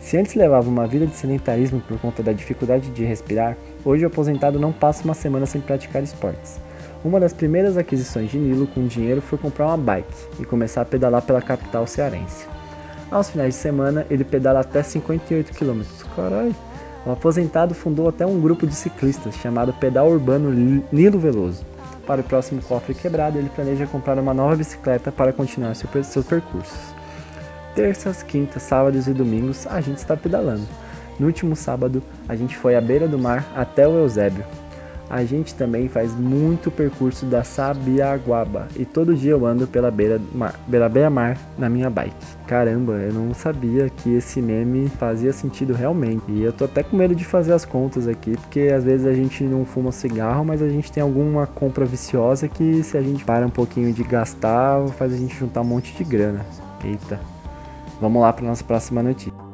Se 0.00 0.16
antes 0.16 0.34
levava 0.34 0.68
uma 0.68 0.86
vida 0.86 1.06
de 1.06 1.14
sedentarismo 1.14 1.80
por 1.80 1.98
conta 1.98 2.22
da 2.22 2.32
dificuldade 2.32 2.90
de 2.90 3.04
respirar, 3.04 3.56
hoje 3.84 4.04
o 4.04 4.08
aposentado 4.08 4.58
não 4.58 4.72
passa 4.72 5.04
uma 5.04 5.14
semana 5.14 5.46
sem 5.46 5.60
praticar 5.60 6.02
esportes. 6.02 6.58
Uma 7.04 7.20
das 7.20 7.32
primeiras 7.32 7.76
aquisições 7.76 8.30
de 8.30 8.38
Nilo 8.38 8.66
com 8.66 8.86
dinheiro 8.86 9.22
foi 9.22 9.38
comprar 9.38 9.68
uma 9.68 9.76
bike 9.76 10.12
e 10.38 10.44
começar 10.44 10.82
a 10.82 10.86
pedalar 10.86 11.22
pela 11.22 11.40
capital 11.40 11.86
cearense. 11.86 12.46
Aos 13.10 13.30
finais 13.30 13.54
de 13.54 13.60
semana, 13.60 14.06
ele 14.08 14.22
pedala 14.22 14.60
até 14.60 14.82
58 14.82 15.52
km. 15.52 15.82
Caralho! 16.14 16.54
O 17.06 17.12
aposentado 17.12 17.74
fundou 17.74 18.08
até 18.08 18.26
um 18.26 18.40
grupo 18.40 18.66
de 18.66 18.74
ciclistas 18.74 19.34
chamado 19.36 19.72
Pedal 19.72 20.10
Urbano 20.10 20.50
Nilo 20.92 21.18
Veloso. 21.18 21.64
Para 22.06 22.20
o 22.20 22.24
próximo 22.24 22.60
cofre 22.60 22.92
quebrado, 22.92 23.38
ele 23.38 23.48
planeja 23.48 23.86
comprar 23.86 24.18
uma 24.18 24.34
nova 24.34 24.56
bicicleta 24.56 25.10
para 25.10 25.32
continuar 25.32 25.74
seus 25.74 26.26
percursos. 26.26 26.94
Terças, 27.74 28.22
quintas, 28.22 28.62
sábados 28.62 29.06
e 29.06 29.12
domingos 29.12 29.66
a 29.66 29.80
gente 29.80 29.98
está 29.98 30.16
pedalando. 30.16 30.66
No 31.18 31.26
último 31.26 31.56
sábado, 31.56 32.02
a 32.28 32.34
gente 32.34 32.56
foi 32.56 32.76
à 32.76 32.80
beira 32.80 33.06
do 33.06 33.18
mar 33.18 33.46
até 33.54 33.86
o 33.86 33.98
Eusébio. 33.98 34.44
A 35.10 35.24
gente 35.24 35.56
também 35.56 35.88
faz 35.88 36.14
muito 36.14 36.70
percurso 36.70 37.26
da 37.26 37.42
Sabiaguaba 37.42 38.68
e 38.76 38.84
todo 38.84 39.16
dia 39.16 39.32
eu 39.32 39.44
ando 39.44 39.66
pela 39.66 39.90
beira 39.90 40.20
mar, 40.32 40.54
pela 40.70 40.88
beira-mar 40.88 41.36
na 41.58 41.68
minha 41.68 41.90
bike. 41.90 42.14
Caramba, 42.46 42.92
eu 42.92 43.12
não 43.12 43.34
sabia 43.34 43.90
que 43.90 44.14
esse 44.14 44.40
meme 44.40 44.88
fazia 44.88 45.32
sentido 45.32 45.72
realmente. 45.72 46.22
E 46.28 46.42
eu 46.42 46.52
tô 46.52 46.64
até 46.64 46.84
com 46.84 46.96
medo 46.96 47.14
de 47.14 47.24
fazer 47.24 47.52
as 47.52 47.64
contas 47.64 48.06
aqui, 48.06 48.36
porque 48.36 48.70
às 48.72 48.84
vezes 48.84 49.04
a 49.04 49.12
gente 49.12 49.42
não 49.42 49.64
fuma 49.64 49.90
cigarro, 49.90 50.44
mas 50.44 50.62
a 50.62 50.68
gente 50.68 50.92
tem 50.92 51.02
alguma 51.02 51.44
compra 51.44 51.84
viciosa 51.84 52.46
que 52.46 52.82
se 52.84 52.96
a 52.96 53.02
gente 53.02 53.24
para 53.24 53.44
um 53.44 53.50
pouquinho 53.50 53.92
de 53.92 54.04
gastar, 54.04 54.86
faz 54.90 55.12
a 55.12 55.16
gente 55.16 55.36
juntar 55.36 55.62
um 55.62 55.64
monte 55.64 55.92
de 55.92 56.04
grana. 56.04 56.46
Eita. 56.84 57.18
Vamos 58.00 58.22
lá 58.22 58.32
para 58.32 58.46
nossa 58.46 58.62
próxima 58.62 59.02
notícia. 59.02 59.49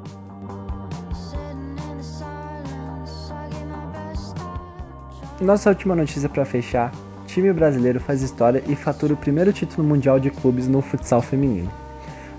Nossa 5.41 5.69
última 5.69 5.95
notícia 5.95 6.31
para 6.31 6.47
fechar: 6.47 6.91
time 7.27 7.53
brasileiro 7.53 8.01
faz 8.01 8.23
história 8.23 8.63
e 8.67 8.75
fatura 8.75 9.13
o 9.13 9.17
primeiro 9.19 9.53
título 9.53 9.87
mundial 9.87 10.19
de 10.19 10.31
clubes 10.31 10.67
no 10.67 10.81
futsal 10.81 11.21
feminino. 11.21 11.71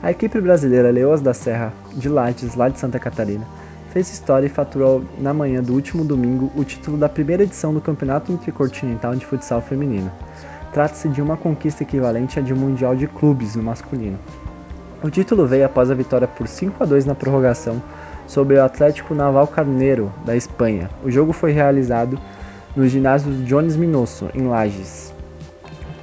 A 0.02 0.10
equipe 0.10 0.42
brasileira 0.42 0.90
Leoas 0.90 1.22
da 1.22 1.32
Serra, 1.32 1.72
de 1.94 2.10
Lages, 2.10 2.56
lá 2.56 2.70
de 2.70 2.80
Santa 2.80 2.98
Catarina, 2.98 3.46
fez 3.92 4.12
história 4.12 4.48
e 4.48 4.50
faturou 4.50 5.04
na 5.20 5.32
manhã 5.32 5.62
do 5.62 5.74
último 5.74 6.04
domingo 6.04 6.52
o 6.56 6.64
título 6.64 6.98
da 6.98 7.08
primeira 7.08 7.44
edição 7.44 7.72
do 7.72 7.80
Campeonato 7.80 8.32
Intercontinental 8.32 9.16
de 9.16 9.28
Futsal 9.28 9.62
Feminino. 9.62 10.12
Trata-se 10.74 11.08
de 11.08 11.22
uma 11.22 11.38
conquista 11.38 11.84
equivalente 11.84 12.40
à 12.40 12.42
de 12.42 12.52
um 12.52 12.58
Mundial 12.58 12.96
de 12.96 13.06
Clubes 13.06 13.56
no 13.56 13.62
masculino. 13.62 14.18
O 15.04 15.10
título 15.12 15.46
veio 15.46 15.68
após 15.68 15.92
a 15.92 15.96
vitória 15.96 16.28
por 16.28 16.48
5 16.48 16.84
a 16.84 16.86
2 16.88 17.06
na 17.06 17.14
prorrogação 17.14 17.80
sobre 18.26 18.56
o 18.56 18.64
Atlético 18.64 19.14
Naval 19.14 19.46
Carneiro, 19.46 20.12
da 20.26 20.36
Espanha. 20.36 20.90
O 21.04 21.12
jogo 21.12 21.32
foi 21.32 21.52
realizado 21.52 22.20
no 22.76 22.88
ginásio 22.88 23.32
Jones 23.46 23.76
Minosso, 23.76 24.30
em 24.34 24.48
Lages. 24.48 25.14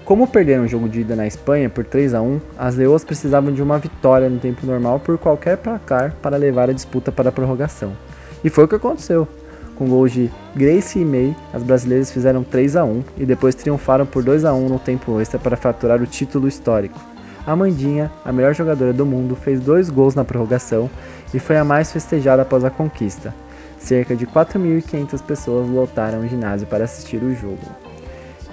Como 0.05 0.27
perderam 0.27 0.65
o 0.65 0.69
jogo 0.69 0.87
de 0.87 1.01
ida 1.01 1.17
na 1.17 1.27
Espanha 1.27 1.71
por 1.71 1.83
3 1.83 2.13
a 2.13 2.21
1, 2.21 2.41
as 2.59 2.77
Leoas 2.77 3.05
precisavam 3.05 3.53
de 3.53 3.63
uma 3.63 3.79
vitória 3.79 4.29
no 4.29 4.39
tempo 4.39 4.67
normal 4.67 5.01
por 5.01 5.17
qualquer 5.17 5.57
placar 5.57 6.15
para 6.21 6.37
levar 6.37 6.69
a 6.69 6.75
disputa 6.75 7.11
para 7.11 7.31
a 7.31 7.33
prorrogação. 7.33 7.93
E 8.45 8.51
foi 8.51 8.65
o 8.65 8.69
que 8.69 8.75
aconteceu. 8.75 9.27
Com 9.77 9.89
gols 9.89 10.13
de 10.13 10.31
Grace 10.55 10.99
e 10.99 11.05
May, 11.05 11.35
as 11.53 11.63
brasileiras 11.63 12.13
fizeram 12.13 12.45
3 12.45 12.77
a 12.77 12.85
1 12.85 13.03
e 13.17 13.25
depois 13.25 13.55
triunfaram 13.55 14.05
por 14.05 14.23
2 14.23 14.45
a 14.45 14.53
1 14.53 14.69
no 14.69 14.79
tempo 14.79 15.21
extra 15.21 15.39
para 15.39 15.57
faturar 15.57 16.03
o 16.03 16.07
título 16.07 16.47
histórico. 16.47 17.01
Amandinha, 17.47 18.11
a 18.25 18.33
melhor 18.33 18.55
jogadora 18.55 18.93
do 18.93 19.05
mundo, 19.05 19.35
fez 19.35 19.59
dois 19.59 19.91
gols 19.91 20.15
na 20.15 20.25
prorrogação 20.25 20.89
e 21.33 21.39
foi 21.39 21.57
a 21.57 21.65
mais 21.65 21.91
festejada 21.91 22.43
após 22.43 22.65
a 22.65 22.71
conquista. 22.71 23.35
Cerca 23.85 24.17
de 24.17 24.27
4.500 24.27 25.23
pessoas 25.23 25.69
lotaram 25.69 26.21
o 26.21 26.27
ginásio 26.27 26.67
para 26.67 26.85
assistir 26.85 27.23
o 27.23 27.35
jogo. 27.35 27.61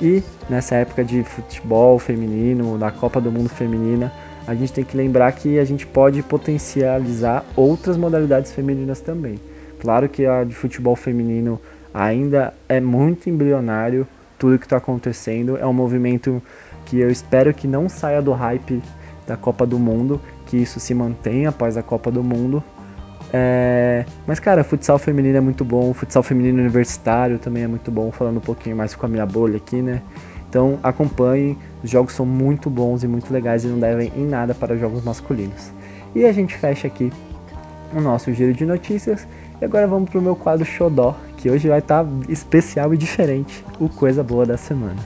E 0.01 0.21
nessa 0.50 0.75
época 0.75 1.05
de 1.05 1.23
futebol 1.23 1.97
feminino, 1.97 2.77
da 2.77 2.91
Copa 2.91 3.21
do 3.21 3.31
Mundo 3.31 3.47
feminina, 3.47 4.11
a 4.45 4.53
gente 4.53 4.73
tem 4.73 4.83
que 4.83 4.97
lembrar 4.97 5.31
que 5.31 5.57
a 5.57 5.63
gente 5.63 5.88
pode 5.88 6.21
potencializar 6.21 7.45
outras 7.55 7.95
modalidades 7.95 8.51
femininas 8.51 9.00
também. 9.00 9.39
Claro 9.79 10.09
que 10.09 10.25
a 10.25 10.43
de 10.43 10.53
futebol 10.53 10.97
feminino 10.97 11.57
ainda 11.93 12.53
é 12.67 12.81
muito 12.81 13.29
embrionário, 13.29 14.05
tudo 14.38 14.59
que 14.59 14.65
está 14.65 14.77
acontecendo 14.77 15.55
é 15.55 15.65
um 15.65 15.71
movimento 15.71 16.43
que 16.88 17.00
eu 17.00 17.09
espero 17.09 17.53
que 17.53 17.67
não 17.67 17.88
saia 17.88 18.21
do 18.21 18.33
hype 18.33 18.81
da 19.25 19.38
Copa 19.38 19.65
do 19.65 19.79
Mundo, 19.79 20.19
que 20.45 20.57
isso 20.57 20.77
se 20.77 20.93
mantenha 20.93 21.50
após 21.50 21.77
a 21.77 21.83
Copa 21.83 22.11
do 22.11 22.21
Mundo. 22.21 22.61
É... 23.33 24.05
Mas, 24.27 24.39
cara, 24.39 24.63
futsal 24.63 25.00
feminino 25.00 25.38
é 25.38 25.41
muito 25.41 25.63
bom, 25.63 25.93
futsal 25.93 26.21
feminino 26.21 26.59
universitário 26.59 27.39
também 27.39 27.63
é 27.63 27.67
muito 27.67 27.89
bom, 27.89 28.11
falando 28.11 28.38
um 28.38 28.41
pouquinho 28.41 28.75
mais 28.75 28.93
com 28.93 29.05
a 29.05 29.09
minha 29.09 29.25
bolha 29.25 29.57
aqui, 29.57 29.81
né? 29.81 30.01
Então 30.50 30.77
acompanhem, 30.83 31.57
os 31.81 31.89
jogos 31.89 32.13
são 32.13 32.25
muito 32.25 32.69
bons 32.69 33.03
e 33.03 33.07
muito 33.07 33.31
legais 33.31 33.63
e 33.63 33.67
não 33.67 33.79
devem 33.79 34.11
em 34.17 34.25
nada 34.25 34.53
para 34.53 34.75
jogos 34.75 35.03
masculinos. 35.03 35.71
E 36.13 36.25
a 36.25 36.33
gente 36.33 36.57
fecha 36.57 36.88
aqui 36.88 37.11
o 37.93 38.01
nosso 38.01 38.33
giro 38.33 38.53
de 38.53 38.65
notícias. 38.65 39.25
E 39.61 39.65
agora 39.65 39.88
vamos 39.88 40.09
para 40.09 40.19
o 40.19 40.21
meu 40.21 40.35
quadro 40.35 40.65
Xodó, 40.65 41.15
que 41.38 41.50
hoje 41.50 41.69
vai 41.69 41.79
estar 41.79 42.03
tá 42.03 42.09
especial 42.27 42.93
e 42.93 42.97
diferente, 42.97 43.63
o 43.79 43.88
Coisa 43.88 44.23
Boa 44.23 44.45
da 44.45 44.57
Semana. 44.57 45.00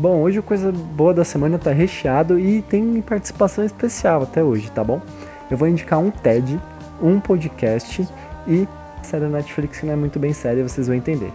Bom, 0.00 0.22
hoje 0.22 0.38
o 0.38 0.42
Coisa 0.42 0.72
Boa 0.72 1.12
da 1.12 1.26
Semana 1.26 1.58
tá 1.58 1.72
recheado 1.72 2.40
e 2.40 2.62
tem 2.62 3.02
participação 3.02 3.62
especial 3.62 4.22
até 4.22 4.42
hoje, 4.42 4.70
tá 4.70 4.82
bom? 4.82 4.98
Eu 5.50 5.58
vou 5.58 5.68
indicar 5.68 5.98
um 5.98 6.10
TED, 6.10 6.58
um 7.02 7.20
podcast 7.20 8.08
e 8.48 8.66
série 9.02 9.24
da 9.24 9.28
Netflix 9.28 9.78
que 9.78 9.84
não 9.84 9.92
é 9.92 9.96
muito 9.96 10.18
bem 10.18 10.32
séria, 10.32 10.66
vocês 10.66 10.86
vão 10.86 10.96
entender. 10.96 11.30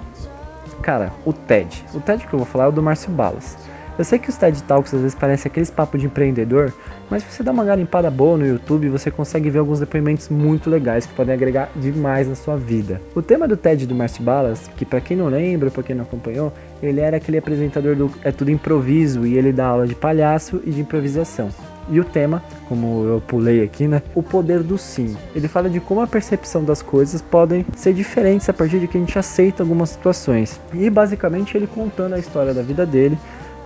Cara, 0.81 1.13
o 1.23 1.31
TED. 1.31 1.85
O 1.93 1.99
TED 1.99 2.25
que 2.25 2.33
eu 2.33 2.39
vou 2.39 2.45
falar 2.47 2.63
é 2.63 2.67
o 2.69 2.71
do 2.71 2.81
Márcio 2.81 3.11
Balas. 3.11 3.55
Eu 3.97 4.03
sei 4.03 4.19
que 4.19 4.29
os 4.29 4.35
TED 4.35 4.61
Talks 4.63 4.93
às 4.93 4.99
vezes 4.99 5.15
parecem 5.15 5.49
aqueles 5.49 5.69
papos 5.69 6.01
de 6.01 6.05
empreendedor, 6.05 6.73
mas 7.09 7.23
se 7.23 7.31
você 7.31 7.43
dá 7.43 7.51
uma 7.51 7.63
garimpada 7.63 8.11
boa 8.11 8.37
no 8.37 8.45
YouTube, 8.45 8.89
você 8.89 9.09
consegue 9.09 9.49
ver 9.49 9.59
alguns 9.59 9.79
depoimentos 9.79 10.27
muito 10.27 10.69
legais 10.69 11.05
que 11.05 11.13
podem 11.13 11.33
agregar 11.33 11.69
demais 11.77 12.27
na 12.27 12.35
sua 12.35 12.57
vida. 12.57 13.01
O 13.15 13.21
tema 13.21 13.47
do 13.47 13.55
TED 13.55 13.87
do 13.87 13.95
Márcio 13.95 14.21
Balas, 14.21 14.69
que 14.75 14.83
para 14.83 14.99
quem 14.99 15.15
não 15.15 15.27
lembra, 15.27 15.71
para 15.71 15.81
quem 15.81 15.95
não 15.95 16.03
acompanhou, 16.03 16.51
ele 16.83 16.99
era 16.99 17.15
aquele 17.15 17.37
apresentador 17.37 17.95
do 17.95 18.11
É 18.21 18.31
Tudo 18.31 18.51
Improviso 18.51 19.25
e 19.25 19.37
ele 19.37 19.53
dá 19.53 19.67
aula 19.67 19.87
de 19.87 19.95
palhaço 19.95 20.61
e 20.65 20.71
de 20.71 20.81
improvisação. 20.81 21.49
E 21.87 21.99
o 21.99 22.03
tema, 22.03 22.43
como 22.67 23.05
eu 23.05 23.21
pulei 23.21 23.63
aqui, 23.63 23.87
né? 23.87 24.01
O 24.15 24.23
poder 24.23 24.63
do 24.63 24.77
sim. 24.77 25.15
Ele 25.35 25.47
fala 25.47 25.69
de 25.69 25.79
como 25.79 26.01
a 26.01 26.07
percepção 26.07 26.63
das 26.63 26.81
coisas 26.81 27.21
podem 27.21 27.65
ser 27.75 27.93
diferentes 27.93 28.49
a 28.49 28.53
partir 28.53 28.79
de 28.79 28.87
que 28.87 28.97
a 28.97 28.99
gente 28.99 29.17
aceita 29.17 29.61
algumas 29.61 29.91
situações. 29.91 30.59
E 30.73 30.89
basicamente 30.89 31.55
ele 31.55 31.67
contando 31.67 32.15
a 32.15 32.19
história 32.19 32.53
da 32.53 32.63
vida 32.63 32.85
dele, 32.85 33.17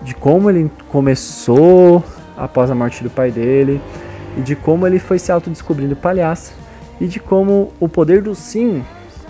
de 0.02 0.14
como 0.14 0.50
ele 0.50 0.72
começou 0.90 2.04
após 2.38 2.72
a 2.72 2.76
morte 2.76 3.04
do 3.04 3.10
pai 3.10 3.32
dele, 3.32 3.82
e 4.38 4.42
de 4.42 4.56
como 4.56 4.88
ele 4.88 5.00
foi 5.00 5.20
se 5.20 5.32
autodescobrindo 5.32 5.96
palhaço, 5.96 6.54
e 7.00 7.08
de 7.08 7.20
como 7.20 7.74
o 7.80 7.88
poder 7.88 8.22
do 8.22 8.36
sim 8.36 8.84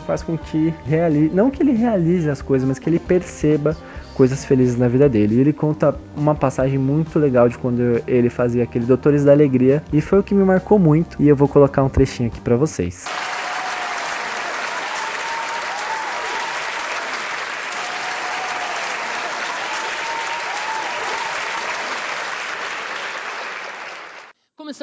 faz 0.05 0.23
com 0.23 0.37
que 0.37 0.73
realize, 0.85 1.33
não 1.33 1.51
que 1.51 1.61
ele 1.61 1.73
realize 1.73 2.27
as 2.29 2.41
coisas, 2.41 2.67
mas 2.67 2.79
que 2.79 2.89
ele 2.89 2.97
perceba 2.97 3.77
coisas 4.15 4.43
felizes 4.43 4.75
na 4.75 4.87
vida 4.87 5.07
dele. 5.07 5.35
E 5.35 5.39
ele 5.39 5.53
conta 5.53 5.95
uma 6.17 6.33
passagem 6.33 6.79
muito 6.79 7.19
legal 7.19 7.47
de 7.47 7.57
quando 7.57 8.01
ele 8.07 8.29
fazia 8.29 8.63
aquele 8.63 8.85
Doutores 8.85 9.23
da 9.23 9.31
Alegria 9.31 9.83
e 9.93 10.01
foi 10.01 10.19
o 10.19 10.23
que 10.23 10.33
me 10.33 10.43
marcou 10.43 10.79
muito. 10.79 11.15
E 11.21 11.27
eu 11.29 11.35
vou 11.35 11.47
colocar 11.47 11.83
um 11.83 11.89
trechinho 11.89 12.27
aqui 12.27 12.41
para 12.41 12.55
vocês. 12.55 13.05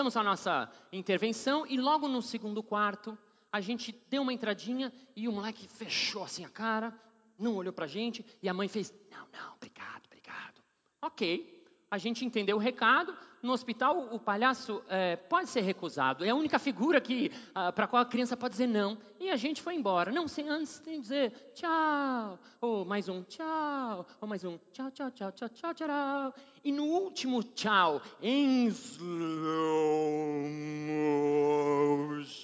Começamos 0.06 0.24
a 0.24 0.30
nossa 0.30 0.72
intervenção 0.92 1.66
e 1.66 1.76
logo 1.76 2.06
no 2.06 2.22
segundo 2.22 2.62
quarto 2.62 3.18
a 3.50 3.60
gente 3.60 3.92
deu 4.08 4.22
uma 4.22 4.32
entradinha 4.32 4.92
e 5.16 5.26
o 5.26 5.32
moleque 5.32 5.66
fechou 5.66 6.22
assim 6.22 6.44
a 6.44 6.48
cara, 6.48 6.94
não 7.36 7.56
olhou 7.56 7.72
pra 7.72 7.88
gente 7.88 8.24
e 8.40 8.48
a 8.48 8.54
mãe 8.54 8.68
fez: 8.68 8.94
Não, 9.10 9.26
não, 9.32 9.54
obrigado, 9.56 10.06
obrigado. 10.06 10.62
Ok, 11.02 11.66
a 11.90 11.98
gente 11.98 12.24
entendeu 12.24 12.56
o 12.56 12.60
recado. 12.60 13.16
No 13.46 13.52
hospital, 13.52 14.08
o 14.12 14.18
palhaço 14.18 14.82
é, 14.88 15.14
pode 15.14 15.48
ser 15.48 15.60
recusado. 15.60 16.24
É 16.24 16.30
a 16.30 16.34
única 16.34 16.58
figura 16.58 17.00
que 17.00 17.30
ah, 17.54 17.70
para 17.70 17.86
qual 17.86 18.02
a 18.02 18.04
criança 18.04 18.36
pode 18.36 18.54
dizer 18.54 18.66
não. 18.66 18.98
E 19.20 19.30
a 19.30 19.36
gente 19.36 19.62
foi 19.62 19.76
embora. 19.76 20.10
Não, 20.10 20.26
sem 20.26 20.48
antes 20.48 20.80
tem 20.80 21.00
dizer 21.00 21.52
tchau. 21.54 22.40
Ou 22.60 22.84
mais 22.84 23.08
um 23.08 23.22
tchau. 23.22 24.04
Ou 24.20 24.26
mais 24.26 24.42
um 24.42 24.58
tchau, 24.72 24.90
tchau, 24.90 25.12
tchau, 25.12 25.30
tchau, 25.30 25.48
tchau, 25.48 25.74
tchau. 25.74 26.34
E 26.64 26.72
no 26.72 26.86
último 26.86 27.40
tchau, 27.40 28.02
em 28.20 28.66
slow 28.66 29.06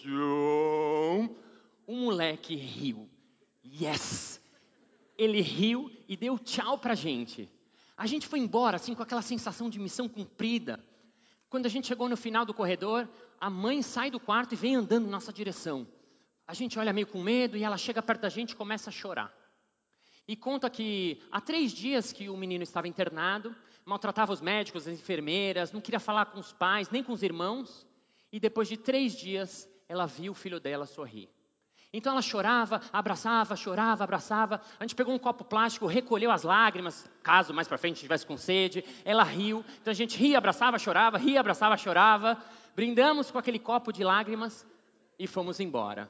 motion, 0.05 1.35
o 1.85 1.97
moleque 1.97 2.55
riu. 2.55 3.11
Yes! 3.65 4.41
Ele 5.19 5.41
riu 5.41 5.91
e 6.09 6.17
deu 6.17 6.39
tchau 6.39 6.79
pra 6.79 6.95
gente. 6.95 7.51
A 7.97 8.07
gente 8.07 8.29
foi 8.29 8.39
embora 8.39 8.77
assim 8.77 8.95
com 8.95 9.03
aquela 9.03 9.21
sensação 9.21 9.69
de 9.69 9.81
missão 9.81 10.09
cumprida. 10.09 10.79
Quando 11.53 11.67
a 11.67 11.69
gente 11.69 11.87
chegou 11.87 12.09
no 12.09 12.17
final 12.17 12.47
do 12.47 12.55
corredor, 12.55 13.07
a 13.39 13.51
mãe 13.51 13.83
sai 13.83 14.11
do 14.11 14.19
quarto 14.19 14.55
e 14.55 14.57
vem 14.57 14.75
andando 14.75 15.07
em 15.07 15.11
nossa 15.11 15.31
direção. 15.31 15.87
A 16.47 16.55
gente 16.55 16.79
olha 16.79 16.95
meio 16.95 17.07
com 17.07 17.23
medo 17.23 17.59
e 17.59 17.63
ela 17.63 17.77
chega 17.77 18.01
perto 18.01 18.23
da 18.23 18.31
gente 18.31 18.53
e 18.53 18.57
começa 18.57 18.89
a 18.89 18.93
chorar. 18.93 19.31
E 20.27 20.35
conta 20.35 20.71
que 20.71 21.23
há 21.31 21.43
três 21.43 21.71
dias 21.71 22.11
que 22.11 22.31
o 22.31 22.39
menino 22.39 22.63
estava 22.65 22.89
internado, 22.89 23.55
maltratava 23.85 24.33
os 24.33 24.41
médicos, 24.41 24.89
as 24.89 24.95
enfermeiras, 24.95 25.73
não 25.73 25.83
queria 25.83 26.01
falar 26.01 26.25
com 26.25 26.41
os 26.41 26.55
pais, 26.55 26.89
nem 26.89 27.05
com 27.05 27.13
os 27.13 27.23
irmãos. 27.23 27.87
E 28.33 28.41
depois 28.41 28.67
de 28.67 28.79
três 28.79 29.15
dias, 29.15 29.69
ela 29.87 30.07
viu 30.07 30.33
o 30.33 30.35
filho 30.35 30.59
dela 30.59 30.87
sorrir. 30.87 31.29
Então 31.95 32.13
ela 32.13 32.23
chorava, 32.23 32.81
abraçava, 32.91 33.55
chorava, 33.55 34.03
abraçava. 34.03 34.63
A 34.81 34.85
gente 34.85 34.95
pegou 34.95 35.15
um 35.15 35.19
copo 35.19 35.45
plástico, 35.45 35.87
recolheu 35.87 36.31
as 36.31 36.43
lágrimas, 36.43 37.05
caso 37.23 37.53
mais 37.53 37.69
para 37.69 37.77
frente 37.77 37.97
estivesse 37.97 38.25
com 38.25 38.35
sede. 38.35 38.83
Ela 39.05 39.23
riu. 39.23 39.63
Então 39.83 39.91
a 39.91 39.95
gente 39.95 40.17
ria, 40.17 40.39
abraçava, 40.39 40.79
chorava, 40.79 41.19
ria, 41.19 41.39
abraçava, 41.39 41.77
chorava. 41.77 42.39
Brindamos 42.75 43.31
com 43.31 43.37
aquele 43.37 43.59
copo 43.59 43.93
de 43.93 44.03
lágrimas 44.03 44.67
e 45.19 45.27
fomos 45.27 45.61
embora. 45.61 46.09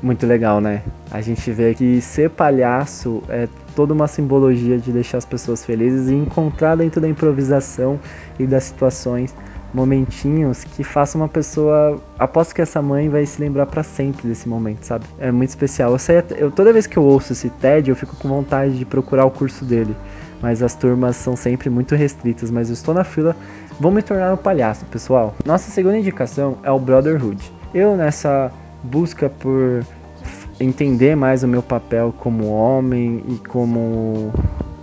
Muito 0.00 0.24
legal, 0.24 0.60
né? 0.60 0.84
A 1.10 1.20
gente 1.20 1.50
vê 1.50 1.74
que 1.74 2.00
ser 2.00 2.30
palhaço 2.30 3.20
é 3.28 3.48
toda 3.74 3.92
uma 3.92 4.06
simbologia 4.06 4.78
de 4.78 4.92
deixar 4.92 5.18
as 5.18 5.24
pessoas 5.24 5.64
felizes 5.64 6.10
e 6.10 6.14
encontrar 6.14 6.76
dentro 6.76 7.00
da 7.00 7.08
improvisação 7.08 7.98
e 8.38 8.46
das 8.46 8.64
situações 8.64 9.34
momentinhos 9.74 10.62
que 10.62 10.84
façam 10.84 11.20
uma 11.20 11.28
pessoa. 11.28 12.00
Aposto 12.18 12.54
que 12.54 12.62
essa 12.62 12.80
mãe 12.80 13.08
vai 13.08 13.26
se 13.26 13.40
lembrar 13.40 13.66
para 13.66 13.82
sempre 13.82 14.28
desse 14.28 14.48
momento, 14.48 14.84
sabe? 14.84 15.04
É 15.18 15.32
muito 15.32 15.50
especial. 15.50 15.92
Eu, 15.92 15.98
sei, 15.98 16.22
eu 16.36 16.50
toda 16.50 16.72
vez 16.72 16.86
que 16.86 16.96
eu 16.96 17.02
ouço 17.02 17.32
esse 17.32 17.50
TED, 17.50 17.90
eu 17.90 17.96
fico 17.96 18.14
com 18.16 18.28
vontade 18.28 18.78
de 18.78 18.84
procurar 18.84 19.26
o 19.26 19.30
curso 19.30 19.64
dele. 19.64 19.94
Mas 20.40 20.62
as 20.62 20.74
turmas 20.74 21.16
são 21.16 21.34
sempre 21.36 21.68
muito 21.68 21.94
restritas. 21.94 22.50
Mas 22.50 22.68
eu 22.68 22.74
estou 22.74 22.94
na 22.94 23.02
fila. 23.02 23.34
Vou 23.80 23.90
me 23.90 24.02
tornar 24.02 24.32
um 24.32 24.36
palhaço, 24.36 24.84
pessoal. 24.86 25.34
Nossa 25.44 25.70
segunda 25.70 25.98
indicação 25.98 26.58
é 26.62 26.70
o 26.70 26.78
Brotherhood. 26.78 27.52
Eu, 27.74 27.96
nessa 27.96 28.52
busca 28.84 29.28
por 29.28 29.84
entender 30.60 31.16
mais 31.16 31.42
o 31.42 31.48
meu 31.48 31.62
papel 31.62 32.14
como 32.18 32.46
homem 32.48 33.24
e 33.28 33.48
como 33.48 34.32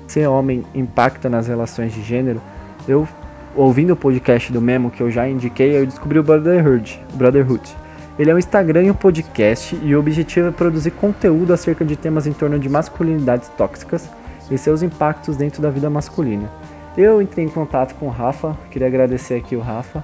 ser 0.07 0.27
homem 0.27 0.65
impacta 0.75 1.29
nas 1.29 1.47
relações 1.47 1.93
de 1.93 2.01
gênero, 2.01 2.41
eu 2.87 3.07
ouvindo 3.55 3.93
o 3.93 3.95
podcast 3.95 4.51
do 4.51 4.61
Memo 4.61 4.91
que 4.91 5.01
eu 5.01 5.11
já 5.11 5.27
indiquei, 5.27 5.77
eu 5.77 5.85
descobri 5.85 6.19
o 6.19 6.23
Brotherhood. 6.23 6.99
Brotherhood. 7.13 7.75
Ele 8.19 8.29
é 8.29 8.35
um 8.35 8.37
Instagram 8.37 8.83
e 8.83 8.91
um 8.91 8.95
podcast 8.95 9.77
e 9.81 9.95
o 9.95 9.99
objetivo 9.99 10.49
é 10.49 10.51
produzir 10.51 10.91
conteúdo 10.91 11.53
acerca 11.53 11.83
de 11.83 11.95
temas 11.95 12.27
em 12.27 12.33
torno 12.33 12.59
de 12.59 12.69
masculinidades 12.69 13.49
tóxicas 13.57 14.09
e 14.49 14.57
seus 14.57 14.83
impactos 14.83 15.37
dentro 15.37 15.61
da 15.61 15.69
vida 15.69 15.89
masculina. 15.89 16.49
Eu 16.97 17.21
entrei 17.21 17.45
em 17.45 17.49
contato 17.49 17.95
com 17.95 18.07
o 18.07 18.09
Rafa, 18.09 18.57
queria 18.69 18.87
agradecer 18.87 19.35
aqui 19.35 19.55
o 19.55 19.61
Rafa, 19.61 20.03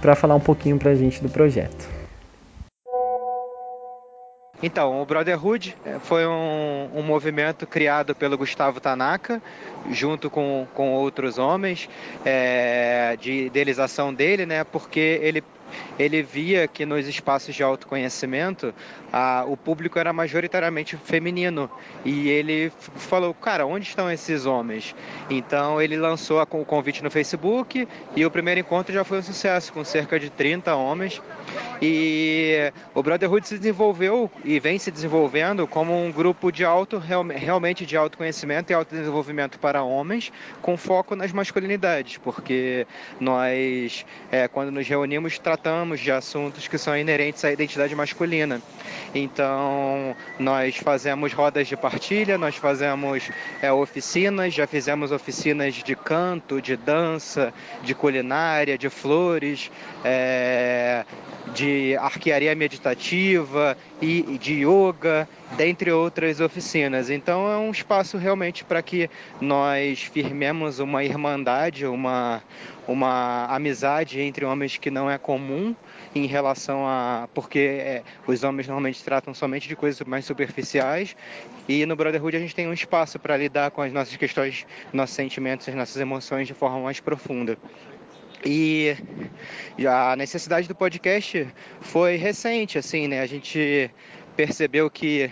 para 0.00 0.16
falar 0.16 0.34
um 0.34 0.40
pouquinho 0.40 0.78
pra 0.78 0.94
gente 0.94 1.22
do 1.22 1.28
projeto. 1.28 1.93
Então, 4.66 5.02
o 5.02 5.04
Brotherhood 5.04 5.76
é, 5.84 5.98
foi 5.98 6.26
um, 6.26 6.88
um, 6.94 7.02
movimento 7.02 7.66
criado 7.66 8.14
pelo 8.14 8.38
Gustavo 8.38 8.80
Tanaka, 8.80 9.42
junto 9.90 10.30
com, 10.30 10.66
com 10.72 10.90
outros 10.94 11.36
homens, 11.36 11.86
é, 12.24 13.14
de 13.20 13.44
idealização 13.44 14.14
dele, 14.14 14.46
né? 14.46 14.64
Porque 14.64 15.20
ele 15.20 15.44
ele 15.98 16.22
via 16.22 16.66
que 16.66 16.84
nos 16.84 17.06
espaços 17.06 17.54
de 17.54 17.62
autoconhecimento 17.62 18.74
a, 19.12 19.44
o 19.46 19.56
público 19.56 19.98
era 19.98 20.12
majoritariamente 20.12 20.96
feminino 20.96 21.70
e 22.04 22.28
ele 22.28 22.72
falou, 22.96 23.32
cara, 23.32 23.66
onde 23.66 23.86
estão 23.86 24.10
esses 24.10 24.46
homens? 24.46 24.94
Então 25.30 25.80
ele 25.80 25.96
lançou 25.96 26.40
a, 26.40 26.42
o 26.42 26.64
convite 26.64 27.02
no 27.02 27.10
Facebook 27.10 27.86
e 28.16 28.24
o 28.24 28.30
primeiro 28.30 28.60
encontro 28.60 28.92
já 28.92 29.04
foi 29.04 29.18
um 29.18 29.22
sucesso, 29.22 29.72
com 29.72 29.84
cerca 29.84 30.18
de 30.18 30.30
30 30.30 30.74
homens. 30.74 31.22
E 31.82 32.72
o 32.94 33.02
Brotherhood 33.02 33.46
se 33.46 33.58
desenvolveu 33.58 34.30
e 34.44 34.58
vem 34.58 34.78
se 34.78 34.90
desenvolvendo 34.90 35.66
como 35.66 35.94
um 35.94 36.10
grupo 36.10 36.50
de 36.50 36.64
auto, 36.64 36.98
realmente 36.98 37.84
de 37.84 37.96
autoconhecimento 37.96 38.72
e 38.72 38.74
autodesenvolvimento 38.74 39.58
para 39.58 39.82
homens, 39.82 40.32
com 40.62 40.76
foco 40.76 41.14
nas 41.14 41.32
masculinidades, 41.32 42.16
porque 42.18 42.86
nós, 43.20 44.06
é, 44.30 44.48
quando 44.48 44.70
nos 44.70 44.88
reunimos, 44.88 45.38
tratamos 45.38 45.63
de 45.98 46.12
assuntos 46.12 46.68
que 46.68 46.76
são 46.76 46.94
inerentes 46.94 47.42
à 47.42 47.50
identidade 47.50 47.94
masculina. 47.94 48.60
Então, 49.14 50.14
nós 50.38 50.76
fazemos 50.76 51.32
rodas 51.32 51.66
de 51.66 51.74
partilha, 51.74 52.36
nós 52.36 52.56
fazemos 52.56 53.30
é, 53.62 53.72
oficinas, 53.72 54.52
já 54.52 54.66
fizemos 54.66 55.10
oficinas 55.10 55.74
de 55.76 55.96
canto, 55.96 56.60
de 56.60 56.76
dança, 56.76 57.54
de 57.82 57.94
culinária, 57.94 58.76
de 58.76 58.90
flores, 58.90 59.70
é, 60.04 61.06
de 61.54 61.96
arquearia 61.96 62.54
meditativa 62.54 63.74
e 64.02 64.36
de 64.38 64.66
yoga, 64.66 65.26
dentre 65.56 65.90
outras 65.92 66.40
oficinas. 66.40 67.10
Então 67.10 67.50
é 67.50 67.56
um 67.56 67.70
espaço 67.70 68.16
realmente 68.16 68.64
para 68.64 68.82
que 68.82 69.08
nós 69.40 70.02
firmemos 70.02 70.78
uma 70.78 71.04
irmandade, 71.04 71.86
uma, 71.86 72.42
uma 72.86 73.46
amizade 73.46 74.20
entre 74.20 74.44
homens 74.44 74.76
que 74.76 74.90
não 74.90 75.10
é 75.10 75.16
comum 75.18 75.74
em 76.14 76.26
relação 76.26 76.86
a. 76.86 77.28
porque 77.34 77.58
é, 77.58 78.02
os 78.26 78.42
homens 78.44 78.66
normalmente 78.66 79.02
tratam 79.02 79.32
somente 79.34 79.68
de 79.68 79.76
coisas 79.76 80.06
mais 80.06 80.24
superficiais. 80.24 81.16
E 81.68 81.86
no 81.86 81.96
Brotherhood 81.96 82.36
a 82.36 82.40
gente 82.40 82.54
tem 82.54 82.68
um 82.68 82.72
espaço 82.72 83.18
para 83.18 83.36
lidar 83.36 83.70
com 83.70 83.80
as 83.82 83.92
nossas 83.92 84.16
questões, 84.16 84.66
nossos 84.92 85.14
sentimentos, 85.14 85.68
as 85.68 85.74
nossas 85.74 85.96
emoções 85.96 86.46
de 86.46 86.54
forma 86.54 86.80
mais 86.80 87.00
profunda. 87.00 87.56
E 88.46 88.94
a 89.88 90.14
necessidade 90.16 90.68
do 90.68 90.74
podcast 90.74 91.48
foi 91.80 92.16
recente, 92.16 92.76
assim, 92.76 93.08
né? 93.08 93.22
A 93.22 93.26
gente 93.26 93.90
percebeu 94.36 94.90
que 94.90 95.30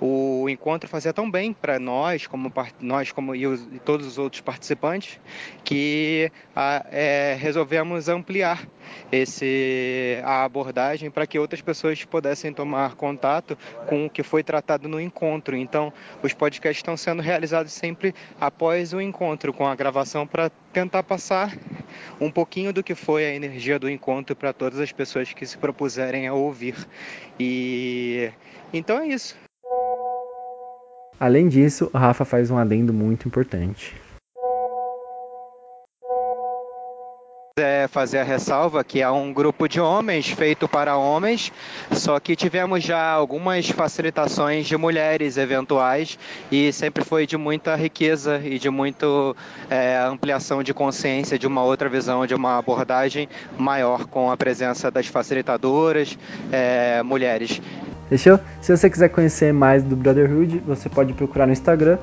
o 0.00 0.48
encontro 0.48 0.88
fazia 0.88 1.12
tão 1.12 1.30
bem 1.30 1.52
para 1.52 1.78
nós, 1.78 2.26
como 2.26 2.52
nós 2.80 3.12
como 3.12 3.34
e, 3.34 3.46
os, 3.46 3.62
e, 3.72 3.78
todos 3.78 4.06
os 4.06 4.18
outros 4.18 4.40
participantes, 4.40 5.18
que 5.64 6.30
a, 6.54 6.84
é, 6.90 7.36
resolvemos 7.38 8.08
ampliar 8.08 8.66
esse 9.10 10.20
a 10.24 10.44
abordagem 10.44 11.10
para 11.10 11.26
que 11.26 11.38
outras 11.38 11.60
pessoas 11.60 12.04
pudessem 12.04 12.52
tomar 12.52 12.94
contato 12.94 13.56
com 13.86 14.06
o 14.06 14.10
que 14.10 14.22
foi 14.22 14.42
tratado 14.42 14.88
no 14.88 15.00
encontro. 15.00 15.56
Então, 15.56 15.92
os 16.22 16.32
podcasts 16.32 16.78
estão 16.78 16.96
sendo 16.96 17.22
realizados 17.22 17.72
sempre 17.72 18.14
após 18.40 18.92
o 18.92 19.00
encontro, 19.00 19.52
com 19.52 19.66
a 19.66 19.74
gravação 19.74 20.26
para 20.26 20.50
tentar 20.72 21.02
passar 21.02 21.56
um 22.20 22.30
pouquinho 22.30 22.72
do 22.72 22.82
que 22.82 22.94
foi 22.94 23.24
a 23.24 23.34
energia 23.34 23.78
do 23.78 23.88
encontro 23.88 24.34
para 24.34 24.52
todas 24.52 24.78
as 24.78 24.92
pessoas 24.92 25.32
que 25.32 25.46
se 25.46 25.58
propuserem 25.58 26.26
a 26.26 26.34
ouvir. 26.34 26.76
E 27.38 28.30
então 28.72 29.00
é 29.00 29.08
isso. 29.08 29.36
Além 31.18 31.48
disso, 31.48 31.90
Rafa 31.94 32.24
faz 32.24 32.50
um 32.50 32.58
adendo 32.58 32.92
muito 32.92 33.28
importante. 33.28 33.94
É 37.56 37.86
fazer 37.86 38.18
a 38.18 38.24
ressalva 38.24 38.82
que 38.82 39.00
é 39.00 39.08
um 39.08 39.32
grupo 39.32 39.68
de 39.68 39.80
homens 39.80 40.28
feito 40.28 40.66
para 40.66 40.96
homens, 40.96 41.52
só 41.92 42.18
que 42.18 42.34
tivemos 42.34 42.82
já 42.82 43.12
algumas 43.12 43.70
facilitações 43.70 44.66
de 44.66 44.76
mulheres 44.76 45.36
eventuais 45.36 46.18
e 46.50 46.72
sempre 46.72 47.04
foi 47.04 47.28
de 47.28 47.36
muita 47.36 47.76
riqueza 47.76 48.40
e 48.44 48.58
de 48.58 48.68
muita 48.68 49.06
é, 49.70 49.98
ampliação 49.98 50.64
de 50.64 50.74
consciência, 50.74 51.38
de 51.38 51.46
uma 51.46 51.62
outra 51.62 51.88
visão, 51.88 52.26
de 52.26 52.34
uma 52.34 52.58
abordagem 52.58 53.28
maior 53.56 54.04
com 54.06 54.32
a 54.32 54.36
presença 54.36 54.90
das 54.90 55.06
facilitadoras, 55.06 56.18
é, 56.50 57.04
mulheres. 57.04 57.62
Fechou? 58.08 58.40
Se 58.60 58.76
você 58.76 58.90
quiser 58.90 59.10
conhecer 59.10 59.52
mais 59.52 59.80
do 59.84 59.94
Brotherhood, 59.94 60.58
você 60.66 60.88
pode 60.88 61.12
procurar 61.12 61.46
no 61.46 61.52
Instagram 61.52 61.98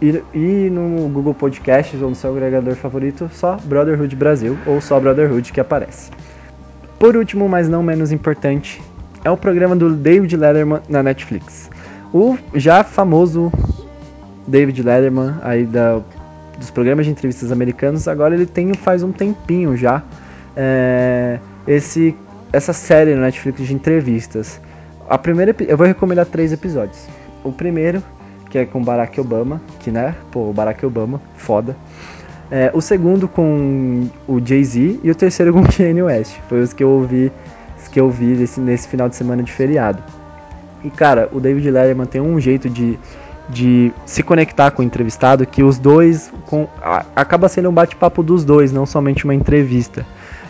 e, 0.00 0.70
no 0.70 1.08
Google 1.08 1.34
Podcasts 1.34 2.00
ou 2.00 2.10
no 2.10 2.14
seu 2.14 2.30
agregador 2.30 2.74
favorito, 2.74 3.30
só 3.32 3.56
Brotherhood 3.64 4.14
Brasil 4.14 4.56
ou 4.66 4.80
só 4.80 5.00
Brotherhood 5.00 5.52
que 5.52 5.60
aparece. 5.60 6.10
Por 6.98 7.16
último, 7.16 7.48
mas 7.48 7.68
não 7.68 7.82
menos 7.82 8.12
importante, 8.12 8.82
é 9.24 9.30
o 9.30 9.36
programa 9.36 9.74
do 9.74 9.94
David 9.94 10.36
Letterman 10.36 10.80
na 10.88 11.02
Netflix. 11.02 11.70
O 12.12 12.36
já 12.54 12.84
famoso 12.84 13.52
David 14.46 14.82
Letterman 14.82 15.34
aí 15.42 15.64
da, 15.64 16.00
dos 16.58 16.70
programas 16.70 17.06
de 17.06 17.12
entrevistas 17.12 17.50
americanos, 17.50 18.06
agora 18.06 18.34
ele 18.34 18.46
tem 18.46 18.72
faz 18.74 19.02
um 19.02 19.12
tempinho 19.12 19.76
já 19.76 20.02
é, 20.56 21.38
esse 21.66 22.16
essa 22.52 22.72
série 22.72 23.14
na 23.14 23.22
Netflix 23.22 23.66
de 23.66 23.74
entrevistas. 23.74 24.60
A 25.08 25.18
primeira, 25.18 25.54
eu 25.68 25.76
vou 25.76 25.86
recomendar 25.86 26.24
três 26.26 26.52
episódios. 26.52 27.06
O 27.44 27.52
primeiro, 27.52 28.02
que 28.50 28.58
é 28.58 28.64
com 28.64 28.82
Barack 28.82 29.20
Obama, 29.20 29.60
que 29.80 29.90
né, 29.90 30.14
pô, 30.30 30.52
Barack 30.52 30.84
Obama, 30.84 31.20
foda. 31.36 31.76
É, 32.50 32.70
o 32.72 32.80
segundo 32.80 33.26
com 33.26 34.08
o 34.28 34.40
Jay-Z 34.44 35.00
e 35.02 35.10
o 35.10 35.14
terceiro 35.14 35.52
com 35.54 35.60
o 35.60 35.62
Kanye 35.62 36.02
West. 36.02 36.36
Foi 36.48 36.60
os 36.60 36.72
que 36.72 36.82
eu 36.82 36.90
ouvi, 36.90 37.32
os 37.80 37.88
que 37.88 38.00
eu 38.00 38.08
vi 38.08 38.26
nesse, 38.26 38.60
nesse 38.60 38.88
final 38.88 39.08
de 39.08 39.16
semana 39.16 39.42
de 39.42 39.52
feriado. 39.52 40.02
E 40.84 40.90
cara, 40.90 41.28
o 41.32 41.40
David 41.40 41.70
Letterman 41.70 42.06
tem 42.06 42.20
um 42.20 42.38
jeito 42.38 42.70
de, 42.70 42.98
de 43.48 43.92
se 44.04 44.22
conectar 44.22 44.70
com 44.70 44.82
o 44.82 44.84
entrevistado 44.84 45.44
que 45.44 45.62
os 45.62 45.78
dois 45.78 46.32
com, 46.46 46.68
a, 46.80 47.04
acaba 47.16 47.48
sendo 47.48 47.68
um 47.68 47.72
bate-papo 47.72 48.22
dos 48.22 48.44
dois, 48.44 48.72
não 48.72 48.86
somente 48.86 49.24
uma 49.24 49.34
entrevista. 49.34 50.06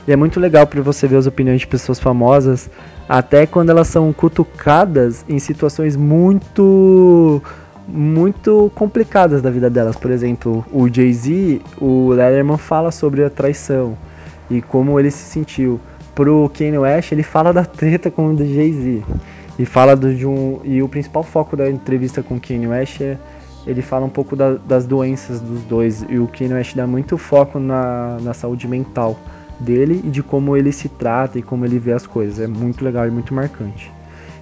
E 0.07 0.13
é 0.13 0.17
muito 0.17 0.39
legal 0.39 0.67
para 0.67 0.81
você 0.83 1.09
ver 1.09 1.17
as 1.17 1.27
opiniões 1.27 1.61
de 1.61 1.67
pessoas 1.67 1.99
famosas, 1.99 2.71
até 3.09 3.47
quando 3.47 3.71
elas 3.71 3.89
são 3.89 4.13
cutucadas 4.13 5.25
em 5.29 5.39
situações 5.39 5.97
muito 5.97 7.43
muito 7.87 8.71
complicadas 8.75 9.41
da 9.43 9.51
vida 9.51 9.71
delas. 9.71 9.97
Por 9.97 10.11
exemplo, 10.11 10.65
o 10.73 10.89
Jay-Z, 10.93 11.61
o 11.81 12.11
Letterman 12.11 12.59
fala 12.59 12.91
sobre 12.91 13.25
a 13.25 13.31
traição 13.31 13.97
e 14.51 14.61
como 14.61 14.99
ele 14.99 15.11
se 15.11 15.25
sentiu. 15.25 15.81
Pro 16.15 16.51
Kanye 16.57 16.79
West, 16.79 17.13
ele 17.13 17.23
fala 17.23 17.53
da 17.53 17.65
treta 17.65 18.11
com 18.11 18.29
o 18.29 18.37
Jay-Z. 18.39 19.03
E 19.59 19.65
fala 19.65 19.95
do, 19.95 20.15
de 20.15 20.27
um 20.27 20.61
e 20.65 20.83
o 20.83 20.89
principal 20.89 21.23
foco 21.23 21.57
da 21.57 21.71
entrevista 21.71 22.23
com 22.23 22.37
o 22.37 22.41
Kanye 22.41 22.67
West 22.67 23.01
é 23.01 23.19
ele 23.67 23.83
fala 23.83 24.07
um 24.07 24.11
pouco 24.11 24.37
da, 24.37 24.55
das 24.55 24.87
doenças 24.87 25.41
dos 25.41 25.63
dois 25.63 26.05
e 26.09 26.19
o 26.19 26.29
Kanye 26.29 26.55
West 26.55 26.77
dá 26.77 26.87
muito 26.87 27.19
foco 27.19 27.59
na, 27.59 28.17
na 28.23 28.33
saúde 28.33 28.69
mental 28.69 29.19
dele 29.59 30.01
e 30.05 30.09
de 30.09 30.23
como 30.23 30.57
ele 30.57 30.71
se 30.73 30.89
trata 30.89 31.39
e 31.39 31.43
como 31.43 31.65
ele 31.65 31.79
vê 31.79 31.93
as 31.93 32.07
coisas. 32.07 32.39
É 32.39 32.47
muito 32.47 32.85
legal 32.85 33.07
e 33.09 33.11
muito 33.11 33.35
marcante. 33.35 33.91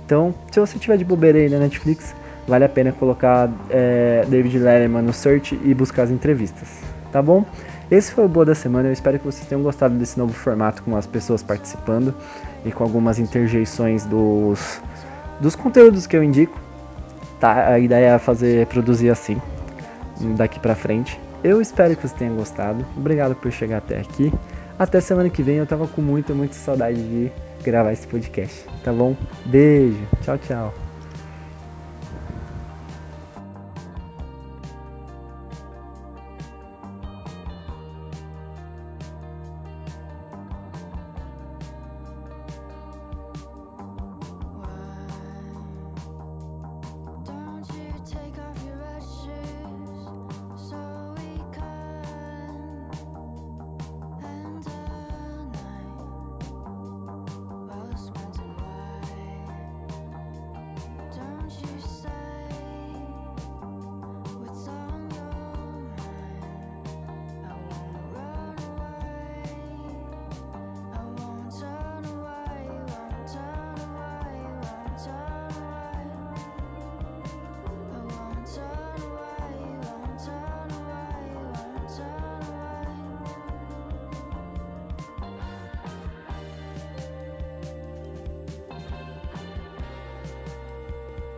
Então, 0.04 0.34
se 0.50 0.60
você 0.60 0.78
tiver 0.78 0.98
de 0.98 1.04
bobeira 1.04 1.38
aí 1.38 1.48
na 1.48 1.58
Netflix, 1.58 2.14
vale 2.46 2.64
a 2.64 2.68
pena 2.68 2.92
colocar 2.92 3.50
é, 3.70 4.24
David 4.28 4.58
Letterman 4.58 5.02
no 5.02 5.12
search 5.12 5.58
e 5.62 5.74
buscar 5.74 6.04
as 6.04 6.10
entrevistas, 6.10 6.68
tá 7.12 7.22
bom? 7.22 7.44
Esse 7.90 8.12
foi 8.12 8.24
o 8.24 8.28
Boa 8.28 8.46
da 8.46 8.54
Semana, 8.54 8.88
eu 8.88 8.92
espero 8.92 9.18
que 9.18 9.24
vocês 9.24 9.46
tenham 9.46 9.62
gostado 9.62 9.94
desse 9.94 10.18
novo 10.18 10.32
formato 10.32 10.82
com 10.82 10.96
as 10.96 11.06
pessoas 11.06 11.42
participando 11.42 12.14
e 12.64 12.72
com 12.72 12.82
algumas 12.82 13.18
interjeições 13.18 14.04
dos, 14.06 14.80
dos 15.40 15.54
conteúdos 15.54 16.06
que 16.06 16.16
eu 16.16 16.22
indico. 16.22 16.58
Tá, 17.38 17.68
a 17.68 17.78
ideia 17.78 18.14
é 18.14 18.18
fazer, 18.18 18.66
produzir 18.66 19.10
assim, 19.10 19.40
daqui 20.36 20.58
pra 20.58 20.74
frente. 20.74 21.20
Eu 21.42 21.60
espero 21.60 21.94
que 21.94 22.02
vocês 22.02 22.18
tenham 22.18 22.36
gostado, 22.36 22.84
obrigado 22.96 23.34
por 23.34 23.52
chegar 23.52 23.78
até 23.78 23.98
aqui. 23.98 24.32
Até 24.78 25.00
semana 25.00 25.28
que 25.30 25.42
vem, 25.42 25.56
eu 25.56 25.66
tava 25.66 25.86
com 25.86 26.00
muita, 26.00 26.32
muita 26.32 26.54
saudade 26.54 27.00
de 27.00 27.30
gravar 27.62 27.92
esse 27.92 28.06
podcast, 28.06 28.66
tá 28.82 28.92
bom? 28.92 29.14
Beijo, 29.44 30.00
tchau, 30.22 30.38
tchau. 30.38 30.83